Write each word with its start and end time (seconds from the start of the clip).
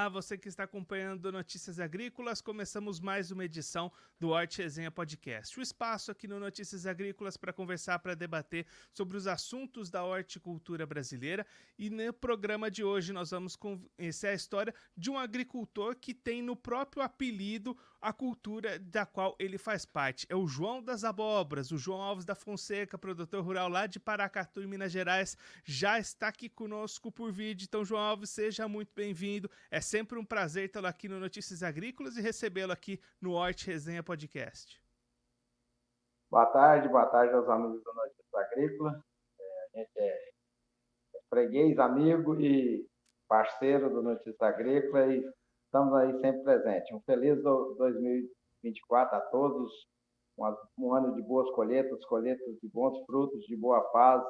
Olá, 0.00 0.08
você 0.08 0.38
que 0.38 0.48
está 0.48 0.64
acompanhando 0.64 1.30
Notícias 1.30 1.78
Agrícolas, 1.78 2.40
começamos 2.40 2.98
mais 2.98 3.30
uma 3.30 3.44
edição 3.44 3.92
do 4.18 4.30
Horte 4.30 4.62
Resenha 4.62 4.90
Podcast. 4.90 5.60
O 5.60 5.62
espaço 5.62 6.10
aqui 6.10 6.26
no 6.26 6.40
Notícias 6.40 6.86
Agrícolas 6.86 7.36
para 7.36 7.52
conversar, 7.52 7.98
para 7.98 8.14
debater 8.14 8.64
sobre 8.94 9.18
os 9.18 9.26
assuntos 9.26 9.90
da 9.90 10.02
horticultura 10.02 10.86
brasileira. 10.86 11.46
E 11.78 11.90
no 11.90 12.14
programa 12.14 12.70
de 12.70 12.82
hoje 12.82 13.12
nós 13.12 13.28
vamos 13.28 13.56
conhecer 13.56 14.28
a 14.28 14.32
história 14.32 14.74
de 14.96 15.10
um 15.10 15.18
agricultor 15.18 15.94
que 15.94 16.14
tem 16.14 16.40
no 16.40 16.56
próprio 16.56 17.02
apelido 17.02 17.76
a 18.00 18.12
cultura 18.12 18.78
da 18.78 19.04
qual 19.04 19.36
ele 19.38 19.58
faz 19.58 19.84
parte. 19.84 20.26
É 20.30 20.34
o 20.34 20.46
João 20.46 20.82
das 20.82 21.04
Abobras, 21.04 21.70
o 21.70 21.78
João 21.78 22.00
Alves 22.00 22.24
da 22.24 22.34
Fonseca, 22.34 22.96
produtor 22.96 23.44
rural 23.44 23.68
lá 23.68 23.86
de 23.86 24.00
Paracatu, 24.00 24.62
em 24.62 24.66
Minas 24.66 24.90
Gerais, 24.90 25.36
já 25.64 25.98
está 25.98 26.28
aqui 26.28 26.48
conosco 26.48 27.12
por 27.12 27.30
vídeo. 27.30 27.66
Então, 27.68 27.84
João 27.84 28.00
Alves, 28.00 28.30
seja 28.30 28.66
muito 28.66 28.92
bem-vindo. 28.94 29.50
É 29.70 29.80
sempre 29.80 30.18
um 30.18 30.24
prazer 30.24 30.70
tê-lo 30.70 30.86
aqui 30.86 31.08
no 31.08 31.20
Notícias 31.20 31.62
Agrícolas 31.62 32.16
e 32.16 32.22
recebê-lo 32.22 32.72
aqui 32.72 33.00
no 33.20 33.32
Horte 33.32 33.66
Resenha 33.66 34.02
Podcast. 34.02 34.80
Boa 36.30 36.46
tarde, 36.46 36.88
boa 36.88 37.06
tarde 37.06 37.34
aos 37.34 37.48
amigos 37.48 37.82
do 37.82 37.92
Notícias 37.92 38.34
Agrícolas. 38.34 38.94
É, 39.38 39.42
a 39.42 39.78
gente 39.78 39.98
é 39.98 40.30
freguês, 41.28 41.78
amigo 41.78 42.40
e 42.40 42.88
parceiro 43.28 43.90
do 43.90 44.02
Notícias 44.02 44.40
Agrícolas 44.40 45.10
e 45.12 45.39
estamos 45.70 45.94
aí 45.94 46.12
sempre 46.20 46.42
presentes. 46.42 46.92
Um 46.92 47.00
feliz 47.02 47.40
2024 47.42 49.16
a 49.16 49.20
todos, 49.20 49.70
um 50.76 50.92
ano 50.92 51.14
de 51.14 51.22
boas 51.22 51.48
colheitas, 51.52 52.04
colheitas 52.06 52.58
de 52.60 52.68
bons 52.68 52.98
frutos, 53.06 53.44
de 53.46 53.56
boa 53.56 53.80
paz, 53.92 54.20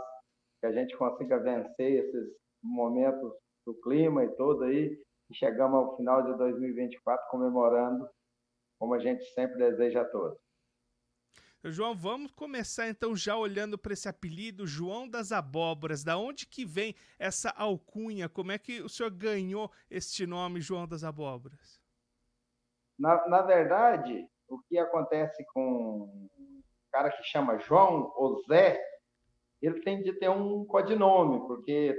que 0.61 0.67
a 0.67 0.73
gente 0.73 0.95
consiga 0.98 1.39
vencer 1.39 2.05
esses 2.05 2.37
momentos 2.62 3.33
do 3.64 3.75
clima 3.81 4.23
e 4.23 4.29
tudo 4.37 4.64
aí, 4.64 5.03
e 5.31 5.34
chegamos 5.34 5.79
ao 5.79 5.97
final 5.97 6.23
de 6.25 6.37
2024 6.37 7.27
comemorando, 7.31 8.07
como 8.79 8.92
a 8.92 8.98
gente 8.98 9.25
sempre 9.33 9.57
deseja 9.57 10.03
a 10.03 10.09
todos. 10.09 10.39
João, 11.64 11.94
vamos 11.94 12.33
começar 12.33 12.89
então 12.89 13.14
já 13.14 13.36
olhando 13.36 13.77
para 13.77 13.92
esse 13.92 14.08
apelido, 14.08 14.66
João 14.66 15.06
das 15.06 15.30
Abóboras. 15.30 16.02
Da 16.02 16.17
onde 16.17 16.47
que 16.47 16.64
vem 16.64 16.94
essa 17.19 17.50
alcunha? 17.50 18.30
Como 18.30 18.50
é 18.50 18.58
que 18.58 18.80
o 18.80 18.89
senhor 18.89 19.11
ganhou 19.11 19.70
este 19.91 20.27
nome, 20.27 20.62
João 20.62 20.89
das 20.89 21.05
Abóboras? 21.05 21.78
Na, 22.98 23.28
na 23.28 23.42
verdade, 23.42 24.27
o 24.48 24.58
que 24.62 24.78
acontece 24.78 25.44
com 25.52 26.30
um 26.34 26.62
cara 26.91 27.11
que 27.11 27.22
chama 27.25 27.58
João 27.58 28.11
ou 28.17 28.42
Zé, 28.47 28.83
ele 29.61 29.80
tem 29.83 30.02
de 30.02 30.14
ter 30.14 30.30
um 30.30 30.64
codinome, 30.64 31.47
porque 31.47 31.95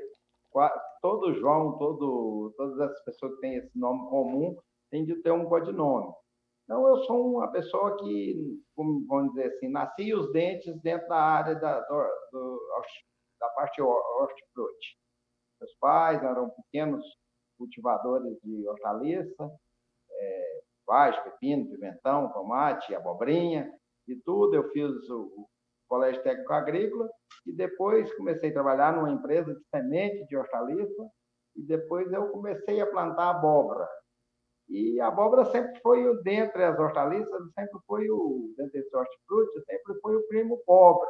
todo 1.01 1.35
João, 1.35 1.77
todo, 1.77 2.51
todas 2.57 2.79
as 2.79 3.03
pessoas 3.03 3.35
que 3.35 3.41
têm 3.41 3.55
esse 3.57 3.77
nome 3.77 4.09
comum, 4.09 4.57
têm 4.89 5.05
de 5.05 5.15
ter 5.21 5.31
um 5.31 5.45
codinome. 5.45 6.11
Então, 6.63 6.87
eu 6.87 6.97
sou 7.03 7.35
uma 7.35 7.51
pessoa 7.51 7.97
que, 7.97 8.63
vamos 8.75 9.33
dizer 9.33 9.47
assim, 9.47 9.69
nasci 9.69 10.13
os 10.13 10.31
dentes 10.31 10.79
dentro 10.81 11.07
da 11.07 11.17
área 11.17 11.55
da, 11.55 11.79
do, 11.81 12.03
do, 12.31 12.61
da 13.39 13.49
parte 13.49 13.81
hortifruti. 13.81 14.97
Meus 15.59 15.73
pais 15.79 16.23
eram 16.23 16.49
pequenos 16.49 17.03
cultivadores 17.57 18.37
de 18.43 18.67
hortaliça, 18.67 19.51
é, 20.11 20.61
pepino, 21.23 21.69
pimentão, 21.69 22.31
tomate, 22.31 22.95
abobrinha 22.95 23.71
e 24.07 24.15
tudo. 24.15 24.55
Eu 24.55 24.69
fiz 24.71 24.91
o, 25.09 25.21
o 25.21 25.47
Colégio 25.87 26.23
Técnico 26.23 26.53
Agrícola 26.53 27.09
e 27.45 27.53
depois 27.53 28.13
comecei 28.15 28.49
a 28.49 28.53
trabalhar 28.53 28.95
numa 28.95 29.11
empresa 29.11 29.53
de 29.53 29.61
semente 29.69 30.25
de 30.27 30.35
hortaliça 30.35 31.09
e 31.55 31.63
depois 31.63 32.11
eu 32.11 32.29
comecei 32.29 32.81
a 32.81 32.87
plantar 32.87 33.29
abóbora. 33.29 33.87
E 34.71 35.01
a 35.01 35.07
abóbora 35.07 35.43
sempre 35.51 35.77
foi, 35.81 36.07
o, 36.07 36.21
dentre 36.23 36.63
as 36.63 36.79
hortaliças, 36.79 37.53
sempre 37.53 37.77
foi 37.85 38.09
o, 38.09 38.53
dentre 38.57 38.79
esses 38.79 38.93
hortifruti, 38.93 39.61
sempre 39.65 39.99
foi 39.99 40.15
o 40.15 40.27
primo 40.29 40.57
pobre. 40.65 41.09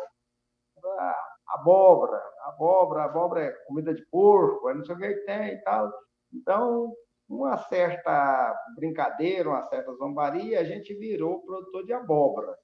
A 0.84 1.16
abóbora, 1.50 2.20
abóbora, 2.46 3.04
abóbora 3.04 3.42
é 3.44 3.52
comida 3.68 3.94
de 3.94 4.04
porco, 4.08 4.68
é 4.68 4.74
não 4.74 4.84
sei 4.84 4.96
o 4.96 4.98
que 4.98 5.14
tem 5.26 5.54
e 5.54 5.62
tal. 5.62 5.94
Então, 6.34 6.92
uma 7.30 7.56
certa 7.68 8.56
brincadeira, 8.76 9.50
uma 9.50 9.64
certa 9.66 9.94
zombaria, 9.94 10.60
a 10.60 10.64
gente 10.64 10.96
virou 10.96 11.44
produtor 11.44 11.86
de 11.86 11.94
abóbora, 11.94 12.58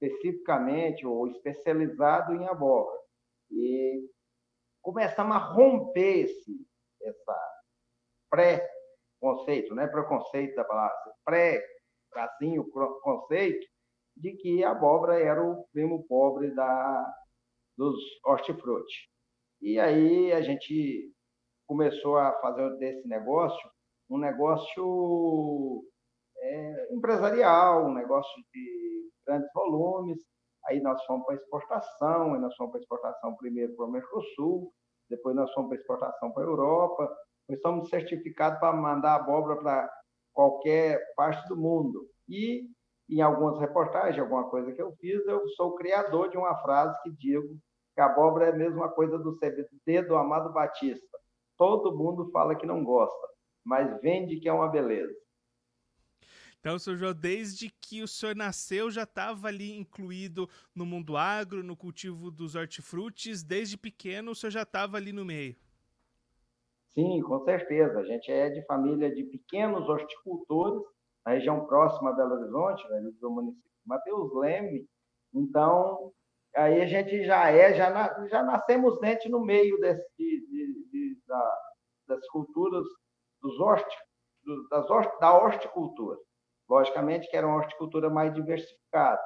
especificamente 0.00 1.06
ou 1.06 1.28
especializado 1.28 2.34
em 2.34 2.44
abóbora. 2.48 2.98
E 3.52 4.04
começamos 4.82 5.36
a 5.36 5.38
romper 5.38 6.24
esse, 6.24 6.66
essa 7.02 7.36
pré 8.28 8.77
conceito, 9.20 9.74
não 9.74 9.82
é 9.82 9.88
preconceito 9.88 10.54
da 10.54 10.64
palavra, 10.64 10.96
pré-tracinho 11.24 12.68
conceito 13.02 13.66
de 14.16 14.32
que 14.32 14.64
a 14.64 14.70
abóbora 14.72 15.20
era 15.20 15.42
o 15.42 15.64
primo 15.72 16.04
pobre 16.08 16.50
da, 16.54 17.14
dos 17.76 17.96
hortifruti. 18.24 19.08
E 19.60 19.78
aí 19.78 20.32
a 20.32 20.40
gente 20.40 21.12
começou 21.66 22.16
a 22.16 22.32
fazer 22.40 22.76
desse 22.78 23.06
negócio 23.06 23.70
um 24.10 24.18
negócio 24.18 25.84
é, 26.38 26.94
empresarial, 26.94 27.86
um 27.86 27.92
negócio 27.92 28.42
de 28.52 29.10
grandes 29.26 29.50
volumes. 29.52 30.18
Aí 30.66 30.80
nós 30.80 31.02
fomos 31.04 31.26
para 31.26 31.34
exportação, 31.36 32.34
aí 32.34 32.40
nós 32.40 32.54
fomos 32.56 32.72
para 32.72 32.80
exportação 32.80 33.36
primeiro 33.36 33.74
para 33.76 33.86
o 33.86 33.90
Mercosul, 33.90 34.72
depois 35.08 35.36
nós 35.36 35.52
fomos 35.52 35.68
para 35.68 35.78
exportação 35.78 36.32
para 36.32 36.42
a 36.42 36.46
Europa, 36.46 37.16
nós 37.48 37.60
somos 37.60 37.88
certificados 37.88 38.58
para 38.60 38.76
mandar 38.76 39.16
abóbora 39.16 39.56
para 39.56 39.90
qualquer 40.32 41.00
parte 41.16 41.48
do 41.48 41.56
mundo. 41.56 42.06
E 42.28 42.68
em 43.08 43.20
algumas 43.22 43.58
reportagens, 43.58 44.18
alguma 44.18 44.48
coisa 44.50 44.72
que 44.72 44.82
eu 44.82 44.92
fiz, 45.00 45.24
eu 45.26 45.48
sou 45.50 45.70
o 45.70 45.74
criador 45.74 46.28
de 46.28 46.36
uma 46.36 46.54
frase 46.60 46.96
que 47.02 47.10
digo 47.10 47.58
que 47.94 48.00
a 48.00 48.06
abóbora 48.06 48.46
é 48.46 48.50
a 48.50 48.56
mesma 48.56 48.88
coisa 48.90 49.18
do 49.18 49.36
CBD 49.38 50.02
do 50.02 50.14
Amado 50.14 50.52
Batista. 50.52 51.18
Todo 51.56 51.96
mundo 51.96 52.30
fala 52.30 52.54
que 52.54 52.66
não 52.66 52.84
gosta, 52.84 53.28
mas 53.64 54.00
vende 54.00 54.38
que 54.38 54.48
é 54.48 54.52
uma 54.52 54.68
beleza. 54.68 55.12
Então, 56.60 56.78
senhor 56.78 56.96
João, 56.96 57.14
desde 57.14 57.70
que 57.80 58.02
o 58.02 58.08
senhor 58.08 58.36
nasceu, 58.36 58.90
já 58.90 59.04
estava 59.04 59.48
ali 59.48 59.72
incluído 59.72 60.48
no 60.74 60.84
mundo 60.84 61.16
agro, 61.16 61.62
no 61.62 61.76
cultivo 61.76 62.30
dos 62.30 62.54
hortifrutis, 62.54 63.42
desde 63.42 63.78
pequeno 63.78 64.32
o 64.32 64.34
senhor 64.34 64.50
já 64.50 64.62
estava 64.62 64.96
ali 64.96 65.12
no 65.12 65.24
meio. 65.24 65.56
Sim, 66.98 67.22
com 67.22 67.38
certeza. 67.44 68.00
A 68.00 68.04
gente 68.04 68.28
é 68.28 68.50
de 68.50 68.60
família 68.66 69.14
de 69.14 69.22
pequenos 69.22 69.88
horticultores 69.88 70.82
na 71.24 71.34
região 71.34 71.64
próxima 71.64 72.10
a 72.10 72.12
Belo 72.12 72.34
Horizonte, 72.34 72.88
né, 72.88 73.00
do 73.20 73.30
município 73.30 73.70
de 73.70 73.86
Mateus 73.88 74.34
Leme. 74.34 74.84
Então, 75.32 76.12
aí 76.56 76.82
a 76.82 76.86
gente 76.86 77.22
já 77.24 77.50
é, 77.52 77.72
já, 77.72 77.90
na, 77.90 78.26
já 78.26 78.42
nascemos 78.42 78.98
dentro 78.98 79.30
no 79.30 79.44
meio 79.44 79.78
desse, 79.78 80.02
de, 80.18 80.46
de, 80.48 80.90
de, 80.90 81.18
da, 81.28 81.58
das 82.08 82.28
culturas 82.30 82.84
dos 83.40 83.60
horti, 83.60 83.96
das 84.68 84.90
horti, 84.90 85.20
da 85.20 85.38
horticultura. 85.40 86.18
Logicamente 86.68 87.30
que 87.30 87.36
era 87.36 87.46
uma 87.46 87.58
horticultura 87.58 88.10
mais 88.10 88.34
diversificada. 88.34 89.22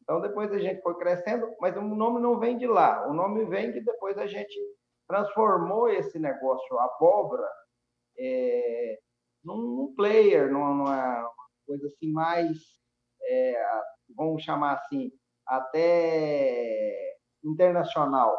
Então, 0.00 0.20
depois 0.20 0.52
a 0.52 0.60
gente 0.60 0.80
foi 0.80 0.96
crescendo, 0.96 1.52
mas 1.60 1.76
o 1.76 1.82
nome 1.82 2.20
não 2.20 2.38
vem 2.38 2.56
de 2.56 2.68
lá. 2.68 3.04
O 3.08 3.12
nome 3.12 3.44
vem 3.46 3.72
que 3.72 3.80
depois 3.80 4.16
a 4.16 4.28
gente 4.28 4.56
transformou 5.06 5.88
esse 5.88 6.18
negócio 6.18 6.78
abóbora 6.78 7.48
é, 8.18 8.98
num 9.44 9.92
player, 9.96 10.50
numa, 10.50 11.30
coisa 11.66 11.86
assim 11.86 12.10
mais, 12.12 12.58
é, 13.22 13.80
vamos 14.16 14.42
chamar 14.42 14.74
assim, 14.74 15.10
até 15.46 17.16
internacional. 17.44 18.36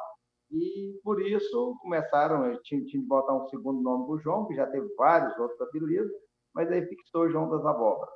E 0.49 0.99
por 1.03 1.21
isso 1.21 1.77
começaram, 1.81 2.45
eu 2.45 2.61
tinha, 2.63 2.83
tinha 2.85 3.01
de 3.01 3.07
botar 3.07 3.33
um 3.33 3.47
segundo 3.47 3.81
nome 3.81 4.05
para 4.05 4.15
o 4.15 4.19
João, 4.19 4.47
que 4.47 4.55
já 4.55 4.65
teve 4.67 4.87
vários 4.95 5.37
outros 5.37 5.59
apelidos, 5.61 6.11
mas 6.53 6.71
aí 6.71 6.85
fixou 6.87 7.29
João 7.29 7.49
das 7.49 7.65
Abóboras. 7.65 8.13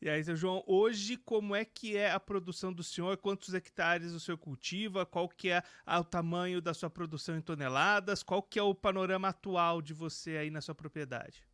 E 0.00 0.08
aí, 0.08 0.22
seu 0.22 0.36
João, 0.36 0.62
hoje 0.64 1.16
como 1.16 1.56
é 1.56 1.64
que 1.64 1.96
é 1.96 2.12
a 2.12 2.20
produção 2.20 2.72
do 2.72 2.84
senhor? 2.84 3.16
Quantos 3.16 3.52
hectares 3.52 4.12
o 4.12 4.20
senhor 4.20 4.38
cultiva? 4.38 5.04
Qual 5.04 5.28
que 5.28 5.50
é 5.50 5.60
o 5.84 6.04
tamanho 6.04 6.62
da 6.62 6.72
sua 6.72 6.88
produção 6.88 7.36
em 7.36 7.40
toneladas? 7.40 8.22
Qual 8.22 8.40
que 8.40 8.60
é 8.60 8.62
o 8.62 8.76
panorama 8.76 9.28
atual 9.28 9.82
de 9.82 9.92
você 9.92 10.36
aí 10.36 10.50
na 10.50 10.60
sua 10.60 10.72
propriedade? 10.72 11.44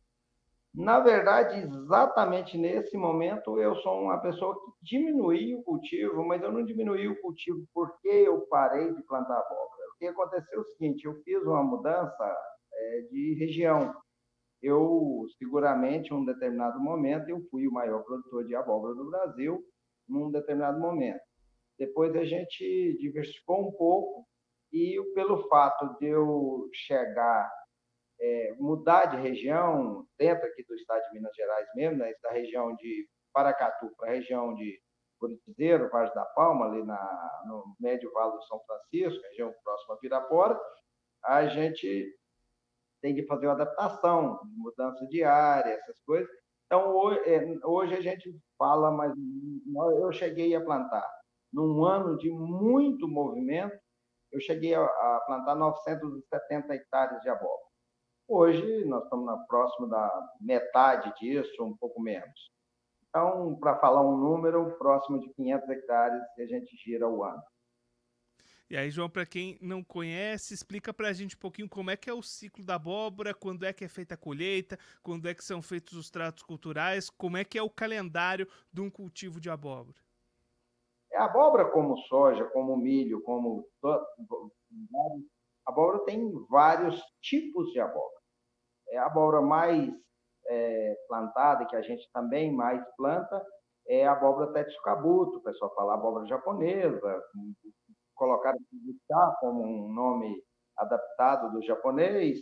Na 0.75 0.99
verdade, 0.99 1.57
exatamente 1.57 2.55
nesse 2.55 2.95
momento, 2.95 3.59
eu 3.59 3.75
sou 3.77 4.03
uma 4.03 4.19
pessoa 4.19 4.53
que 4.53 4.71
diminui 4.83 5.55
o 5.55 5.63
cultivo, 5.63 6.23
mas 6.23 6.43
eu 6.43 6.51
não 6.51 6.63
diminui 6.63 7.07
o 7.07 7.19
cultivo 7.21 7.65
porque 7.73 8.09
eu 8.09 8.41
parei 8.41 8.93
de 8.93 9.01
plantar 9.03 9.39
abóbora. 9.39 9.89
O 9.95 9.97
que 9.97 10.05
aconteceu 10.05 10.59
é 10.59 10.61
o 10.61 10.65
seguinte, 10.65 11.05
eu 11.05 11.15
fiz 11.23 11.41
uma 11.43 11.63
mudança 11.63 12.37
é, 12.73 13.01
de 13.09 13.37
região 13.39 13.95
eu 14.65 15.25
seguramente, 15.37 16.11
em 16.11 16.17
um 16.17 16.25
determinado 16.25 16.79
momento, 16.79 17.29
eu 17.29 17.41
fui 17.49 17.67
o 17.67 17.71
maior 17.71 18.03
produtor 18.03 18.45
de 18.45 18.55
abóbora 18.55 18.95
do 18.95 19.09
Brasil, 19.09 19.63
num 20.07 20.31
determinado 20.31 20.79
momento. 20.79 21.21
Depois 21.77 22.15
a 22.15 22.23
gente 22.23 22.97
diversificou 22.99 23.67
um 23.67 23.71
pouco 23.73 24.25
e 24.71 24.99
pelo 25.13 25.47
fato 25.47 25.97
de 25.99 26.07
eu 26.07 26.69
chegar 26.73 27.51
é, 28.19 28.55
mudar 28.57 29.05
de 29.05 29.17
região, 29.17 30.05
dentro 30.17 30.45
aqui 30.47 30.63
do 30.63 30.75
estado 30.75 31.01
de 31.03 31.13
Minas 31.13 31.35
Gerais 31.35 31.67
mesmo, 31.75 31.97
né, 31.97 32.13
da 32.23 32.31
região 32.31 32.75
de 32.75 33.07
Paracatu 33.33 33.91
para 33.97 34.09
a 34.09 34.13
região 34.13 34.55
de 34.55 34.79
Curitizeiro, 35.19 35.89
Vaz 35.89 36.13
da 36.13 36.25
Palma, 36.25 36.67
ali 36.67 36.83
na, 36.83 37.43
no 37.45 37.75
médio 37.79 38.11
vale 38.13 38.31
do 38.31 38.43
São 38.43 38.59
Francisco, 38.65 39.21
região 39.29 39.53
próxima 39.63 39.95
a 39.95 39.97
Pirapora, 39.97 40.59
a 41.23 41.47
gente 41.47 42.15
tem 43.05 43.13
que 43.13 43.27
fazer 43.27 43.45
uma 43.45 43.53
adaptação, 43.53 44.39
mudança 44.57 45.05
de 45.05 45.23
área, 45.23 45.73
essas 45.73 46.01
coisas. 46.01 46.27
Então, 46.65 46.95
hoje, 46.95 47.19
é, 47.29 47.59
hoje 47.63 47.93
a 47.93 48.01
gente 48.01 48.35
fala, 48.57 48.89
mas 48.89 49.13
eu 49.99 50.11
cheguei 50.11 50.55
a 50.55 50.65
plantar, 50.65 51.07
num 51.53 51.85
ano 51.85 52.17
de 52.17 52.31
muito 52.31 53.07
movimento, 53.07 53.77
eu 54.31 54.41
cheguei 54.41 54.73
a, 54.73 55.21
plantar 55.27 55.53
970 55.53 56.73
hectares 56.73 57.21
de 57.21 57.29
abóbora. 57.29 57.61
Hoje, 58.27 58.85
nós 58.85 59.03
estamos 59.03 59.27
na 59.27 59.37
próximo 59.45 59.87
da 59.87 60.29
metade 60.41 61.13
disso, 61.19 61.63
um 61.63 61.77
pouco 61.77 62.01
menos. 62.01 62.49
Então, 63.07 63.55
para 63.59 63.77
falar 63.77 64.01
um 64.01 64.17
número, 64.17 64.75
próximo 64.79 65.19
de 65.19 65.29
500 65.35 65.69
hectares 65.69 66.23
que 66.33 66.41
a 66.41 66.47
gente 66.47 66.75
gira 66.77 67.07
o 67.07 67.23
ano. 67.23 67.43
E 68.67 68.75
aí, 68.75 68.89
João, 68.89 69.07
para 69.07 69.27
quem 69.27 69.59
não 69.61 69.83
conhece, 69.83 70.53
explica 70.53 70.91
para 70.91 71.09
a 71.09 71.13
gente 71.13 71.35
um 71.35 71.39
pouquinho 71.39 71.69
como 71.69 71.91
é 71.91 71.95
que 71.95 72.09
é 72.09 72.13
o 72.13 72.23
ciclo 72.23 72.65
da 72.65 72.75
abóbora, 72.75 73.31
quando 73.31 73.63
é 73.63 73.71
que 73.71 73.85
é 73.85 73.87
feita 73.87 74.15
a 74.15 74.17
colheita, 74.17 74.77
quando 75.03 75.27
é 75.27 75.35
que 75.35 75.43
são 75.43 75.61
feitos 75.61 75.93
os 75.93 76.09
tratos 76.09 76.41
culturais, 76.41 77.07
como 77.07 77.37
é 77.37 77.43
que 77.43 77.59
é 77.59 77.61
o 77.61 77.69
calendário 77.69 78.47
de 78.73 78.81
um 78.81 78.89
cultivo 78.89 79.39
de 79.39 79.51
abóbora. 79.51 79.97
A 81.13 81.25
abóbora, 81.25 81.71
como 81.71 81.95
soja, 82.07 82.43
como 82.45 82.75
milho, 82.75 83.21
como 83.21 83.67
a 83.83 85.71
abóbora 85.71 85.99
tem 86.05 86.31
vários 86.49 86.99
tipos 87.21 87.71
de 87.71 87.79
abóbora. 87.79 88.19
É 88.89 88.97
a 88.97 89.05
abóbora 89.05 89.41
mais 89.41 89.93
é, 90.47 90.95
plantada, 91.07 91.65
que 91.67 91.75
a 91.75 91.81
gente 91.83 92.09
também 92.11 92.51
mais 92.51 92.83
planta, 92.97 93.45
é 93.87 94.07
a 94.07 94.13
abóbora 94.13 94.51
tetsukabuto, 94.53 95.37
o 95.37 95.43
pessoal 95.43 95.73
fala 95.75 95.93
abóbora 95.93 96.25
japonesa, 96.25 97.23
colocaram 98.15 98.59
chá 99.07 99.37
como 99.39 99.63
um 99.63 99.93
nome 99.93 100.43
adaptado 100.77 101.51
do 101.51 101.61
japonês, 101.61 102.39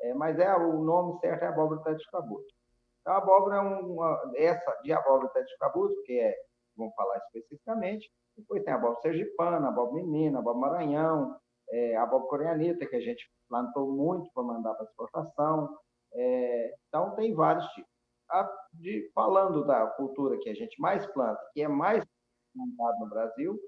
é, 0.00 0.14
mas 0.14 0.38
é 0.38 0.54
o 0.54 0.82
nome 0.82 1.18
certo 1.20 1.42
é 1.42 1.48
abóbora 1.48 1.82
tetsukabuto. 1.82 2.46
Então, 3.00 3.14
a 3.14 3.18
abóbora 3.18 3.56
é 3.56 3.60
uma, 3.60 4.32
essa 4.36 4.80
de 4.82 4.92
abóbora 4.92 5.28
tetsukabuto, 5.28 6.02
que 6.04 6.18
é, 6.18 6.34
vamos 6.76 6.94
falar 6.94 7.18
especificamente, 7.18 8.10
depois 8.36 8.62
tem 8.62 8.72
a 8.72 8.76
abóbora 8.76 9.00
sergipana, 9.00 9.66
a 9.66 9.70
abóbora 9.70 10.02
menina, 10.02 10.38
a 10.38 10.40
abóbora 10.40 10.72
maranhão, 10.72 11.36
é, 11.70 11.96
a 11.96 12.02
abóbora 12.02 12.28
coreanita, 12.28 12.86
que 12.86 12.96
a 12.96 13.00
gente 13.00 13.28
plantou 13.48 13.90
muito 13.90 14.30
para 14.32 14.42
mandar 14.42 14.74
para 14.74 14.84
exportação, 14.84 15.76
é, 16.14 16.74
então, 16.88 17.14
tem 17.14 17.34
vários 17.34 17.66
tipos. 17.68 17.90
A, 18.30 18.50
de, 18.74 19.10
falando 19.14 19.64
da 19.66 19.86
cultura 19.88 20.38
que 20.38 20.48
a 20.48 20.54
gente 20.54 20.80
mais 20.80 21.04
planta, 21.06 21.40
que 21.52 21.62
é 21.62 21.68
mais 21.68 22.04
plantada 22.54 22.98
no 23.00 23.08
Brasil, 23.08 23.58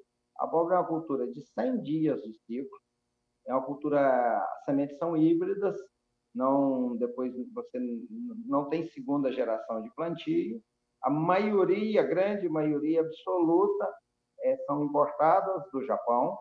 abóbora 0.44 0.76
é 0.76 0.78
uma 0.78 0.88
cultura 0.88 1.26
de 1.26 1.42
100 1.42 1.82
dias 1.82 2.22
de 2.22 2.32
ciclo, 2.46 2.78
é 3.46 3.52
uma 3.52 3.64
cultura, 3.64 4.38
as 4.38 4.64
sementes 4.64 4.96
são 4.98 5.16
híbridas, 5.16 5.76
não 6.34 6.96
depois 6.96 7.32
você 7.52 7.78
não 8.46 8.68
tem 8.68 8.88
segunda 8.88 9.30
geração 9.30 9.82
de 9.82 9.90
plantio. 9.94 10.60
A 11.02 11.10
maioria, 11.10 12.00
a 12.00 12.06
grande 12.06 12.48
maioria 12.48 13.02
absoluta, 13.02 13.92
é, 14.42 14.56
são 14.66 14.84
importadas 14.84 15.62
do 15.72 15.84
Japão. 15.84 16.36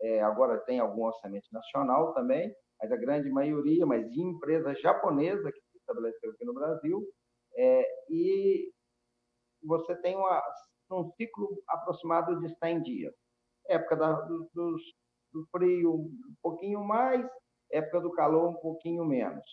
É, 0.00 0.22
agora 0.22 0.58
tem 0.60 0.80
alguma 0.80 1.12
semente 1.14 1.52
nacional 1.52 2.14
também, 2.14 2.54
mas 2.80 2.90
a 2.90 2.96
grande 2.96 3.30
maioria, 3.30 3.84
mas 3.84 4.10
de 4.10 4.20
empresas 4.20 4.80
japonesas 4.80 5.52
que 5.52 5.60
se 5.70 5.78
estabeleceram 5.78 6.32
aqui 6.32 6.44
no 6.44 6.54
Brasil, 6.54 7.02
é, 7.56 7.84
e 8.10 8.72
você 9.62 9.94
tem 9.96 10.16
uma, 10.16 10.42
um 10.90 11.10
ciclo 11.12 11.62
aproximado 11.68 12.38
de 12.40 12.54
100 12.58 12.82
dias. 12.82 13.14
Época 13.68 13.96
da, 13.96 14.12
do, 14.12 14.48
do, 14.52 14.76
do 15.32 15.46
frio 15.50 15.94
um 15.94 16.34
pouquinho 16.42 16.84
mais, 16.84 17.24
época 17.70 18.00
do 18.00 18.12
calor 18.12 18.50
um 18.50 18.60
pouquinho 18.60 19.04
menos. 19.04 19.44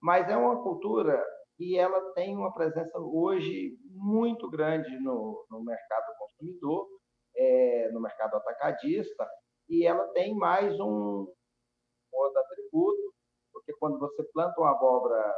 Mas 0.00 0.28
é 0.28 0.36
uma 0.36 0.62
cultura 0.62 1.24
que 1.56 1.76
ela 1.76 2.00
tem 2.12 2.36
uma 2.36 2.54
presença 2.54 2.98
hoje 2.98 3.76
muito 3.90 4.48
grande 4.48 4.96
no, 5.00 5.44
no 5.50 5.62
mercado 5.64 6.14
consumidor, 6.18 6.86
é, 7.36 7.90
no 7.92 8.00
mercado 8.00 8.36
atacadista, 8.36 9.28
e 9.68 9.84
ela 9.84 10.06
tem 10.12 10.34
mais 10.34 10.78
um, 10.78 11.26
outro 12.12 12.40
atributo, 12.40 13.14
porque 13.52 13.72
quando 13.78 13.98
você 13.98 14.22
planta 14.32 14.60
uma 14.60 14.70
abóbora 14.70 15.34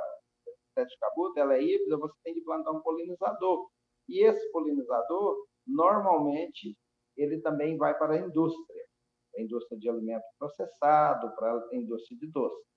sete 0.75 0.97
cabuto, 0.99 1.39
ela 1.39 1.55
é 1.55 1.63
híbrida, 1.63 1.99
você 1.99 2.15
tem 2.23 2.35
que 2.35 2.43
plantar 2.43 2.71
um 2.71 2.83
polinizador. 2.83 3.69
E 4.09 4.25
esse 4.25 4.51
polinizador, 4.53 5.47
normalmente, 5.67 6.77
ele 7.21 7.41
também 7.41 7.77
vai 7.77 7.97
para 7.97 8.15
a 8.15 8.19
indústria, 8.19 8.85
a 9.37 9.43
indústria 9.43 9.79
de 9.79 9.89
alimento 9.89 10.25
processado, 10.39 11.35
para 11.37 11.53
a 11.53 11.77
indústria 11.77 12.19
de 12.19 12.27
doce. 12.29 12.71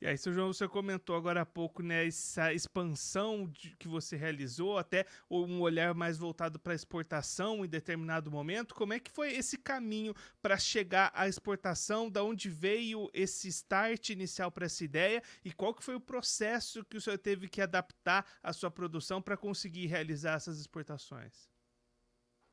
E 0.00 0.06
aí, 0.06 0.16
seu 0.16 0.32
João, 0.32 0.52
você 0.52 0.68
comentou 0.68 1.16
agora 1.16 1.40
há 1.40 1.46
pouco 1.46 1.82
né, 1.82 2.06
essa 2.06 2.52
expansão 2.54 3.48
de, 3.48 3.74
que 3.76 3.88
você 3.88 4.16
realizou, 4.16 4.78
até 4.78 5.04
um 5.28 5.60
olhar 5.60 5.92
mais 5.92 6.16
voltado 6.16 6.56
para 6.56 6.72
a 6.72 6.76
exportação 6.76 7.64
em 7.64 7.68
determinado 7.68 8.30
momento. 8.30 8.76
Como 8.76 8.92
é 8.92 9.00
que 9.00 9.10
foi 9.10 9.32
esse 9.32 9.58
caminho 9.58 10.14
para 10.40 10.56
chegar 10.56 11.10
à 11.12 11.26
exportação? 11.26 12.08
Da 12.08 12.22
onde 12.22 12.48
veio 12.48 13.10
esse 13.12 13.48
start 13.48 14.10
inicial 14.10 14.52
para 14.52 14.66
essa 14.66 14.84
ideia? 14.84 15.20
E 15.44 15.52
qual 15.52 15.74
que 15.74 15.82
foi 15.82 15.96
o 15.96 16.00
processo 16.00 16.84
que 16.84 16.96
o 16.96 17.00
senhor 17.00 17.18
teve 17.18 17.48
que 17.48 17.60
adaptar 17.60 18.24
a 18.40 18.52
sua 18.52 18.70
produção 18.70 19.20
para 19.20 19.36
conseguir 19.36 19.86
realizar 19.86 20.34
essas 20.34 20.60
exportações? 20.60 21.57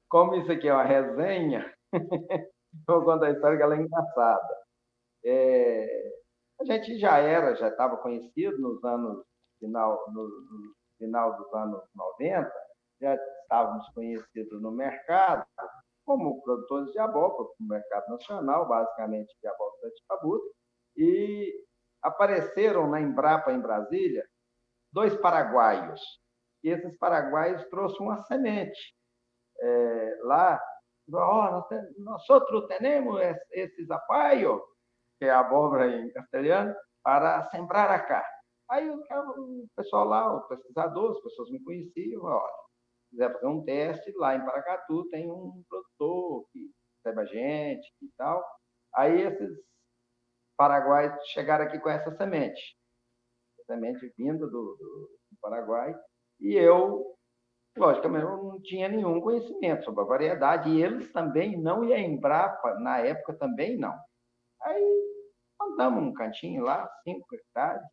Como 0.09 0.35
isso 0.35 0.51
aqui 0.51 0.67
é 0.67 0.73
uma 0.73 0.83
resenha, 0.83 1.73
vou 2.87 3.03
contar 3.03 3.27
a 3.27 3.31
história 3.31 3.57
que 3.57 3.63
ela 3.63 3.75
é 3.75 3.81
engraçada. 3.81 4.57
É, 5.25 6.13
a 6.61 6.65
gente 6.65 6.97
já 6.99 7.17
era, 7.17 7.55
já 7.55 7.69
estava 7.69 7.97
conhecido 7.97 8.57
nos 8.59 8.83
anos 8.83 9.25
final, 9.59 10.05
no, 10.13 10.27
no 10.27 10.75
final 10.97 11.37
dos 11.37 11.53
anos 11.53 11.83
90, 11.95 12.51
já 13.01 13.15
estávamos 13.15 13.87
conhecidos 13.89 14.61
no 14.61 14.71
mercado 14.71 15.45
como 16.05 16.41
produtores 16.43 16.91
de 16.91 16.99
abóbora, 16.99 17.49
no 17.59 17.67
mercado 17.67 18.07
nacional, 18.09 18.67
basicamente 18.67 19.35
de 19.41 19.47
abóbora 19.47 19.89
de 19.89 20.03
cabuto, 20.07 20.55
e 20.95 21.65
apareceram 22.01 22.87
na 22.87 23.01
Embrapa, 23.01 23.51
em 23.51 23.59
Brasília, 23.59 24.23
dois 24.93 25.15
paraguaios. 25.17 25.99
E 26.63 26.69
esses 26.69 26.95
paraguaios 26.97 27.65
trouxeram 27.69 28.05
uma 28.05 28.23
semente. 28.25 28.95
É, 29.61 30.19
lá, 30.23 30.61
nós, 31.07 31.67
temos 32.79 33.21
esses 33.51 33.89
apaios, 33.89 34.61
que 35.19 35.25
é 35.25 35.31
abóbora 35.31 35.87
em 35.87 36.11
castelhano, 36.11 36.75
para 37.03 37.49
sembrar 37.51 38.05
cá. 38.07 38.27
Aí 38.69 38.89
o 38.89 38.99
pessoal 39.75 40.05
lá, 40.05 40.35
o 40.35 40.47
pesquisador, 40.47 41.11
as 41.11 41.21
pessoas 41.21 41.51
me 41.51 41.63
conheciam, 41.63 42.23
olha, 42.23 42.51
quiser 43.11 43.31
fazer 43.31 43.47
um 43.47 43.63
teste, 43.63 44.11
lá 44.17 44.35
em 44.35 44.43
Paracatu 44.43 45.07
tem 45.09 45.29
um 45.29 45.63
produtor 45.69 46.47
que 46.51 46.71
recebe 46.97 47.21
a 47.21 47.25
gente 47.25 47.93
e 48.01 48.09
tal. 48.17 48.43
Aí 48.95 49.21
esses 49.21 49.51
paraguaios 50.57 51.13
chegaram 51.27 51.65
aqui 51.65 51.79
com 51.79 51.89
essa 51.89 52.15
semente, 52.17 52.75
semente 53.67 54.13
vinda 54.17 54.45
do, 54.45 54.51
do, 54.51 55.19
do 55.31 55.37
Paraguai, 55.41 55.95
e 56.39 56.55
eu, 56.55 57.15
logicamente, 57.77 58.25
eu 58.25 58.43
não 58.43 58.61
tinha 58.61 58.87
nenhum 58.87 59.19
conhecimento 59.21 59.83
sobre 59.83 60.01
a 60.01 60.05
variedade, 60.05 60.69
e 60.69 60.81
eles 60.81 61.11
também 61.11 61.59
não, 61.59 61.83
e 61.83 61.93
a 61.93 61.99
Embrapa, 61.99 62.79
na 62.79 62.99
época, 62.99 63.37
também 63.37 63.77
não. 63.77 63.95
Aí 64.61 65.05
andamos 65.61 66.03
num 66.03 66.13
cantinho 66.13 66.63
lá, 66.63 66.89
cinco 67.03 67.27
hectares, 67.35 67.83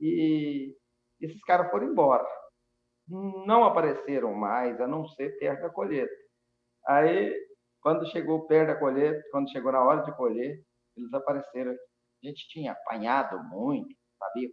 e 0.00 0.74
esses 1.20 1.40
caras 1.44 1.70
foram 1.70 1.88
embora. 1.88 2.26
Não 3.08 3.64
apareceram 3.64 4.34
mais, 4.34 4.80
a 4.80 4.86
não 4.86 5.06
ser 5.08 5.38
perto 5.38 5.62
da 5.62 5.70
colheita. 5.70 6.12
Aí, 6.86 7.34
quando 7.80 8.06
chegou 8.10 8.46
perto 8.46 8.68
da 8.68 8.78
colheita, 8.78 9.22
quando 9.30 9.50
chegou 9.50 9.72
na 9.72 9.82
hora 9.82 10.02
de 10.02 10.16
colher, 10.16 10.62
eles 10.96 11.12
apareceram. 11.12 11.72
A 11.72 12.26
gente 12.26 12.48
tinha 12.48 12.72
apanhado 12.72 13.42
muito, 13.44 13.94
sabia? 14.18 14.48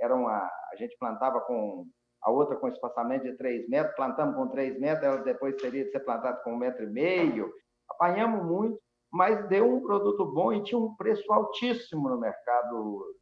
Era 0.00 0.14
uma, 0.14 0.38
a 0.38 0.76
gente 0.76 0.96
plantava 0.98 1.40
com 1.40 1.86
a 2.28 2.30
outra 2.30 2.56
com 2.56 2.68
espaçamento 2.68 3.24
de 3.24 3.36
3 3.36 3.68
metros, 3.68 3.96
plantamos 3.96 4.36
com 4.36 4.48
3 4.48 4.78
metros, 4.78 5.02
ela 5.02 5.16
depois 5.22 5.56
teria 5.56 5.84
de 5.84 5.90
ser 5.90 6.00
plantada 6.00 6.36
com 6.42 6.52
um 6.52 6.58
metro 6.58 6.84
e 6.84 6.86
meio. 6.86 7.50
Apanhamos 7.88 8.44
muito, 8.44 8.78
mas 9.10 9.48
deu 9.48 9.66
um 9.66 9.82
produto 9.82 10.26
bom 10.26 10.52
e 10.52 10.62
tinha 10.62 10.78
um 10.78 10.94
preço 10.94 11.32
altíssimo 11.32 12.08
no 12.10 12.20
mercado 12.20 12.68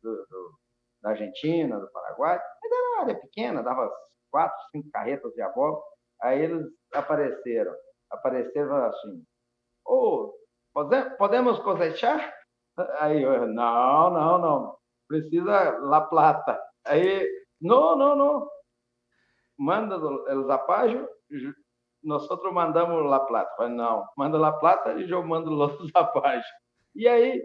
do, 0.02 0.26
do, 0.28 0.58
da 1.02 1.10
Argentina, 1.10 1.78
do 1.78 1.90
Paraguai. 1.92 2.36
Mas 2.36 2.72
era 2.72 2.90
uma 2.90 3.02
área 3.02 3.14
pequena, 3.14 3.62
dava 3.62 3.90
quatro, 4.30 4.58
cinco 4.72 4.90
carretas 4.90 5.32
de 5.34 5.42
abóbora. 5.42 5.82
Aí 6.22 6.42
eles 6.42 6.66
apareceram, 6.92 7.74
apareceram 8.10 8.74
assim, 8.86 9.22
oh, 9.86 10.34
podemos 11.16 11.60
cosechar? 11.60 12.34
Aí 12.98 13.22
eu, 13.22 13.46
não, 13.46 14.10
não, 14.10 14.38
não, 14.38 14.76
precisa 15.06 15.78
La 15.78 16.00
Plata. 16.00 16.60
Aí, 16.84 17.24
não, 17.60 17.96
não, 17.96 18.16
não. 18.16 18.55
Manda 19.58 19.96
o 19.98 20.44
Zapágio, 20.44 21.08
nós 22.02 22.30
outros 22.30 22.52
mandamos 22.52 23.04
La 23.08 23.20
Plata. 23.20 23.54
Falei, 23.56 23.74
não, 23.74 24.06
manda 24.16 24.38
La 24.38 24.52
Plata 24.52 24.94
e 24.94 25.10
eu 25.10 25.22
mando 25.24 25.50
Los 25.54 25.72
Zapágio. 25.90 26.44
E 26.94 27.08
aí, 27.08 27.42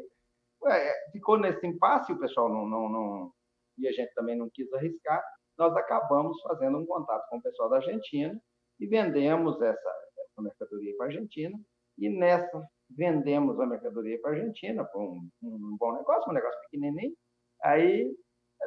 ué, 0.64 0.94
ficou 1.12 1.38
nesse 1.38 1.66
impasse, 1.66 2.12
o 2.12 2.20
pessoal 2.20 2.50
não, 2.50 2.68
não, 2.68 2.90
não... 2.90 3.32
E 3.78 3.88
a 3.88 3.92
gente 3.92 4.14
também 4.14 4.38
não 4.38 4.50
quis 4.54 4.72
arriscar. 4.74 5.24
Nós 5.58 5.76
acabamos 5.76 6.40
fazendo 6.42 6.78
um 6.78 6.86
contato 6.86 7.28
com 7.30 7.38
o 7.38 7.42
pessoal 7.42 7.70
da 7.70 7.78
Argentina 7.78 8.40
e 8.80 8.88
vendemos 8.88 9.62
essa, 9.62 9.90
essa 10.20 10.42
mercadoria 10.42 10.96
para 10.98 11.06
a 11.06 11.10
Argentina. 11.10 11.58
E 11.98 12.10
nessa 12.10 12.62
vendemos 12.96 13.60
a 13.60 13.66
mercadoria 13.66 14.20
para 14.22 14.32
a 14.32 14.34
Argentina, 14.36 14.86
foi 14.92 15.02
um, 15.02 15.30
um, 15.44 15.78
bom 15.80 15.94
negócio, 15.94 16.30
um 16.30 16.34
negócio 16.34 16.60
pequenininho. 16.62 17.16
Aí, 17.64 18.14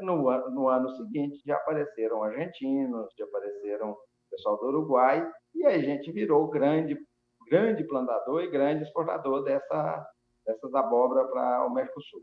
no, 0.00 0.50
no 0.50 0.68
ano 0.68 0.88
seguinte, 0.96 1.40
já 1.46 1.56
apareceram 1.56 2.22
argentinos, 2.22 3.12
já 3.16 3.24
apareceram 3.24 3.96
pessoal 4.30 4.58
do 4.58 4.66
Uruguai, 4.66 5.30
e 5.54 5.64
aí 5.64 5.80
a 5.80 5.84
gente 5.84 6.10
virou 6.12 6.48
grande, 6.48 6.98
grande 7.48 7.84
plantador 7.86 8.42
e 8.42 8.50
grande 8.50 8.84
exportador 8.84 9.44
dessa, 9.44 10.06
dessas 10.44 10.74
abóbora 10.74 11.26
para 11.28 11.66
o 11.66 11.72
Mercosul. 11.72 12.22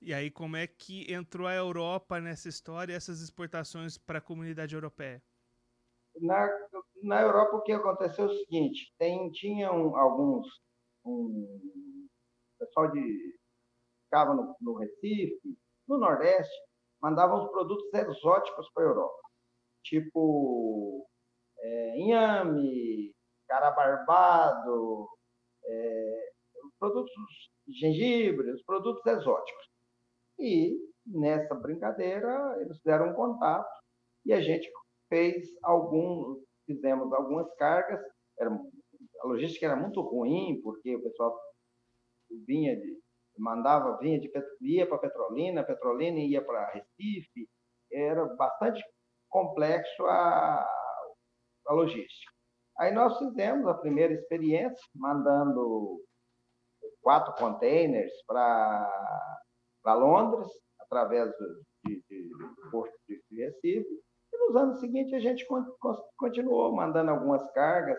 E 0.00 0.14
aí, 0.14 0.30
como 0.30 0.56
é 0.56 0.66
que 0.66 1.12
entrou 1.12 1.46
a 1.46 1.54
Europa 1.54 2.20
nessa 2.20 2.48
história, 2.48 2.94
essas 2.94 3.20
exportações 3.20 3.98
para 3.98 4.18
a 4.18 4.22
comunidade 4.22 4.74
europeia? 4.74 5.22
Na, 6.18 6.48
na 7.02 7.20
Europa, 7.20 7.56
o 7.56 7.62
que 7.62 7.72
aconteceu 7.72 8.24
é 8.24 8.28
o 8.28 8.38
seguinte: 8.38 8.94
tem, 8.98 9.30
tinham 9.30 9.94
alguns. 9.94 10.46
Um, 11.04 12.08
pessoal 12.58 12.90
de. 12.90 13.38
ficava 14.04 14.34
no, 14.34 14.56
no 14.60 14.74
Recife, 14.74 15.58
no 15.90 15.98
Nordeste, 15.98 16.54
mandavam 17.02 17.44
os 17.44 17.50
produtos 17.50 17.92
exóticos 17.92 18.70
para 18.72 18.84
a 18.84 18.86
Europa, 18.86 19.28
tipo 19.82 21.06
é, 21.58 21.98
inhame, 21.98 23.12
cara 23.48 23.72
barbado, 23.72 25.08
é, 25.64 26.30
produtos 26.78 27.12
gengibre, 27.68 28.52
os 28.52 28.62
produtos 28.62 29.04
exóticos. 29.04 29.68
E 30.38 30.78
nessa 31.06 31.54
brincadeira 31.54 32.56
eles 32.60 32.78
fizeram 32.78 33.10
um 33.10 33.14
contato 33.14 33.68
e 34.24 34.32
a 34.32 34.40
gente 34.40 34.70
fez 35.08 35.48
algum, 35.62 36.40
fizemos 36.66 37.12
algumas 37.12 37.52
cargas. 37.56 38.00
Era, 38.38 38.50
a 38.50 39.26
logística 39.26 39.66
era 39.66 39.76
muito 39.76 40.00
ruim 40.00 40.60
porque 40.62 40.94
o 40.94 41.02
pessoal 41.02 41.36
vinha 42.46 42.76
de 42.76 42.98
mandava 43.40 43.96
vinha 43.98 44.20
de 44.20 44.30
ia 44.60 44.86
para 44.86 44.98
Petrolina, 44.98 45.64
Petrolina 45.64 46.18
ia 46.18 46.44
para 46.44 46.70
Recife, 46.70 47.48
era 47.92 48.24
bastante 48.36 48.82
complexo 49.28 50.04
a, 50.06 50.66
a 51.66 51.72
logística. 51.72 52.32
Aí 52.78 52.92
nós 52.92 53.18
fizemos 53.18 53.66
a 53.66 53.74
primeira 53.74 54.12
experiência 54.14 54.82
mandando 54.94 56.00
quatro 57.02 57.34
containers 57.34 58.12
para 58.26 58.88
Londres, 59.86 60.48
através 60.80 61.30
de, 61.84 62.02
de, 62.08 62.28
do 62.28 62.70
Porto 62.70 62.92
de 63.08 63.44
Recife. 63.44 64.02
E 64.32 64.38
nos 64.38 64.56
anos 64.56 64.80
seguintes 64.80 65.12
a 65.14 65.20
gente 65.20 65.46
continuou 66.16 66.74
mandando 66.74 67.10
algumas 67.10 67.44
cargas 67.52 67.98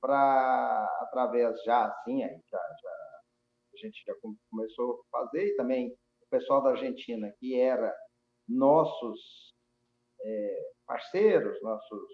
para 0.00 0.88
através 1.00 1.62
já 1.64 1.86
assim, 1.86 2.22
aí 2.22 2.40
já, 2.50 2.58
já, 2.58 3.03
a 3.74 3.86
gente 3.86 4.02
já 4.06 4.14
começou 4.50 5.04
a 5.12 5.18
fazer, 5.18 5.46
e 5.46 5.56
também 5.56 5.90
o 5.90 6.26
pessoal 6.30 6.62
da 6.62 6.70
Argentina, 6.70 7.32
que 7.38 7.58
era 7.58 7.94
nossos 8.48 9.20
é, 10.22 10.72
parceiros, 10.86 11.60
nossos 11.62 12.10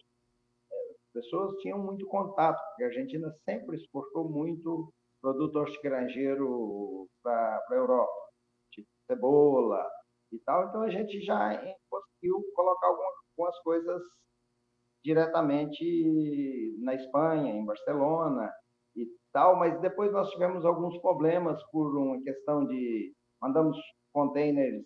é, 0.73 0.77
pessoas 1.15 1.57
tinham 1.61 1.79
muito 1.79 2.07
contato, 2.07 2.61
porque 2.69 2.85
a 2.85 2.87
Argentina 2.87 3.31
sempre 3.45 3.77
exportou 3.77 4.29
muito 4.29 4.93
produto 5.21 5.57
hortigranjeiro 5.57 7.09
para 7.23 7.63
a 7.71 7.75
Europa, 7.75 8.31
tipo 8.73 8.89
cebola 9.07 9.87
e 10.33 10.39
tal. 10.41 10.69
Então 10.69 10.83
a 10.83 10.91
gente 10.91 11.21
já 11.21 11.61
conseguiu 11.89 12.43
colocar 12.55 12.89
algumas, 12.89 13.15
algumas 13.39 13.59
coisas 13.61 14.03
diretamente 15.05 16.77
na 16.81 16.95
Espanha, 16.95 17.55
em 17.55 17.65
Barcelona 17.65 18.51
tal, 19.33 19.57
mas 19.57 19.81
depois 19.81 20.13
nós 20.13 20.31
tivemos 20.31 20.65
alguns 20.65 20.97
problemas 20.99 21.63
por 21.71 21.97
uma 21.97 22.21
questão 22.23 22.67
de 22.67 23.13
mandamos 23.41 23.77
containers 24.13 24.85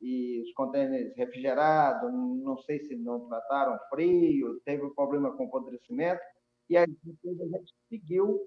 e 0.00 0.42
os 0.42 0.52
containers 0.52 1.16
refrigerados, 1.16 2.12
não 2.12 2.58
sei 2.58 2.80
se 2.84 2.96
não 2.96 3.26
trataram 3.28 3.78
frio, 3.88 4.60
teve 4.64 4.84
um 4.84 4.94
problema 4.94 5.34
com 5.36 5.44
apodrecimento, 5.44 6.20
e 6.68 6.76
aí 6.76 6.84
a 6.84 6.86
gente 6.86 7.74
seguiu 7.88 8.40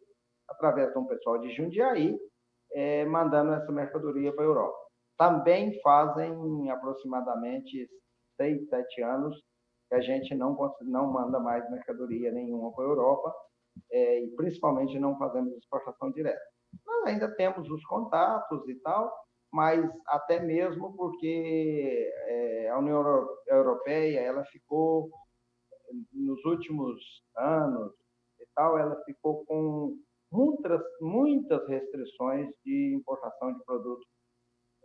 através 0.47 0.91
de 0.91 0.99
um 0.99 1.05
pessoal 1.05 1.39
de 1.39 1.51
Jundiaí, 1.55 2.17
é, 2.73 3.05
mandando 3.05 3.53
essa 3.53 3.71
mercadoria 3.71 4.33
para 4.33 4.43
a 4.43 4.47
Europa. 4.47 4.77
Também 5.17 5.79
fazem 5.81 6.69
aproximadamente 6.69 7.89
seis, 8.37 8.67
sete 8.69 9.01
anos 9.01 9.41
que 9.89 9.95
a 9.95 10.01
gente 10.01 10.35
não, 10.35 10.55
não 10.81 11.11
manda 11.11 11.39
mais 11.39 11.69
mercadoria 11.71 12.31
nenhuma 12.31 12.71
para 12.73 12.85
a 12.85 12.87
Europa, 12.87 13.33
é, 13.91 14.23
e 14.23 14.27
principalmente 14.35 14.99
não 14.99 15.17
fazemos 15.17 15.53
exportação 15.55 16.11
direta. 16.11 16.41
Nós 16.85 17.05
ainda 17.05 17.33
temos 17.35 17.69
os 17.69 17.83
contatos 17.85 18.67
e 18.67 18.75
tal, 18.75 19.11
mas 19.51 19.83
até 20.07 20.39
mesmo 20.39 20.95
porque 20.95 22.11
é, 22.27 22.69
a 22.69 22.77
União 22.79 23.27
Europeia 23.47 24.19
ela 24.19 24.43
ficou 24.45 25.09
nos 26.13 26.43
últimos 26.45 26.99
anos 27.35 27.93
e 28.39 28.45
tal, 28.55 28.77
ela 28.77 29.01
ficou 29.03 29.43
com 29.45 29.97
muitas, 30.31 30.81
muitas 31.01 31.67
restrições 31.67 32.49
de 32.63 32.93
importação 32.95 33.53
de 33.53 33.63
produtos 33.65 34.07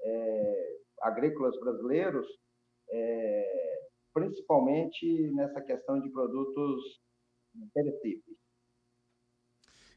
é, 0.00 0.76
agrícolas 1.02 1.58
brasileiros, 1.60 2.26
é, 2.90 3.80
principalmente 4.12 5.30
nessa 5.32 5.60
questão 5.60 6.00
de 6.00 6.08
produtos 6.10 7.00
perecíveis. 7.72 8.43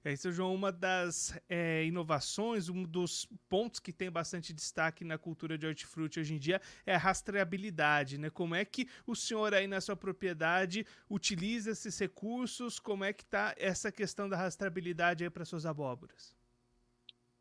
É 0.08 0.14
isso, 0.14 0.32
João, 0.32 0.56
uma 0.56 0.72
das 0.72 1.38
é, 1.50 1.84
inovações, 1.84 2.70
um 2.70 2.84
dos 2.84 3.26
pontos 3.50 3.78
que 3.78 3.92
tem 3.92 4.10
bastante 4.10 4.54
destaque 4.54 5.04
na 5.04 5.18
cultura 5.18 5.58
de 5.58 5.68
hortifruti 5.68 6.18
hoje 6.18 6.34
em 6.34 6.38
dia 6.38 6.62
é 6.86 6.96
a 6.96 6.98
rastreabilidade, 6.98 8.18
né? 8.18 8.30
Como 8.30 8.56
é 8.56 8.64
que 8.64 8.88
o 9.06 9.14
senhor 9.14 9.54
aí 9.54 9.68
na 9.68 9.82
sua 9.82 9.98
propriedade 9.98 10.88
utiliza 11.10 11.72
esses 11.72 12.00
recursos? 12.00 12.80
Como 12.80 13.04
é 13.04 13.12
que 13.12 13.24
está 13.24 13.54
essa 13.58 13.92
questão 13.92 14.30
da 14.30 14.38
rastreabilidade 14.38 15.26
aí 15.26 15.30
para 15.30 15.44
suas 15.44 15.66
abóboras? 15.66 16.34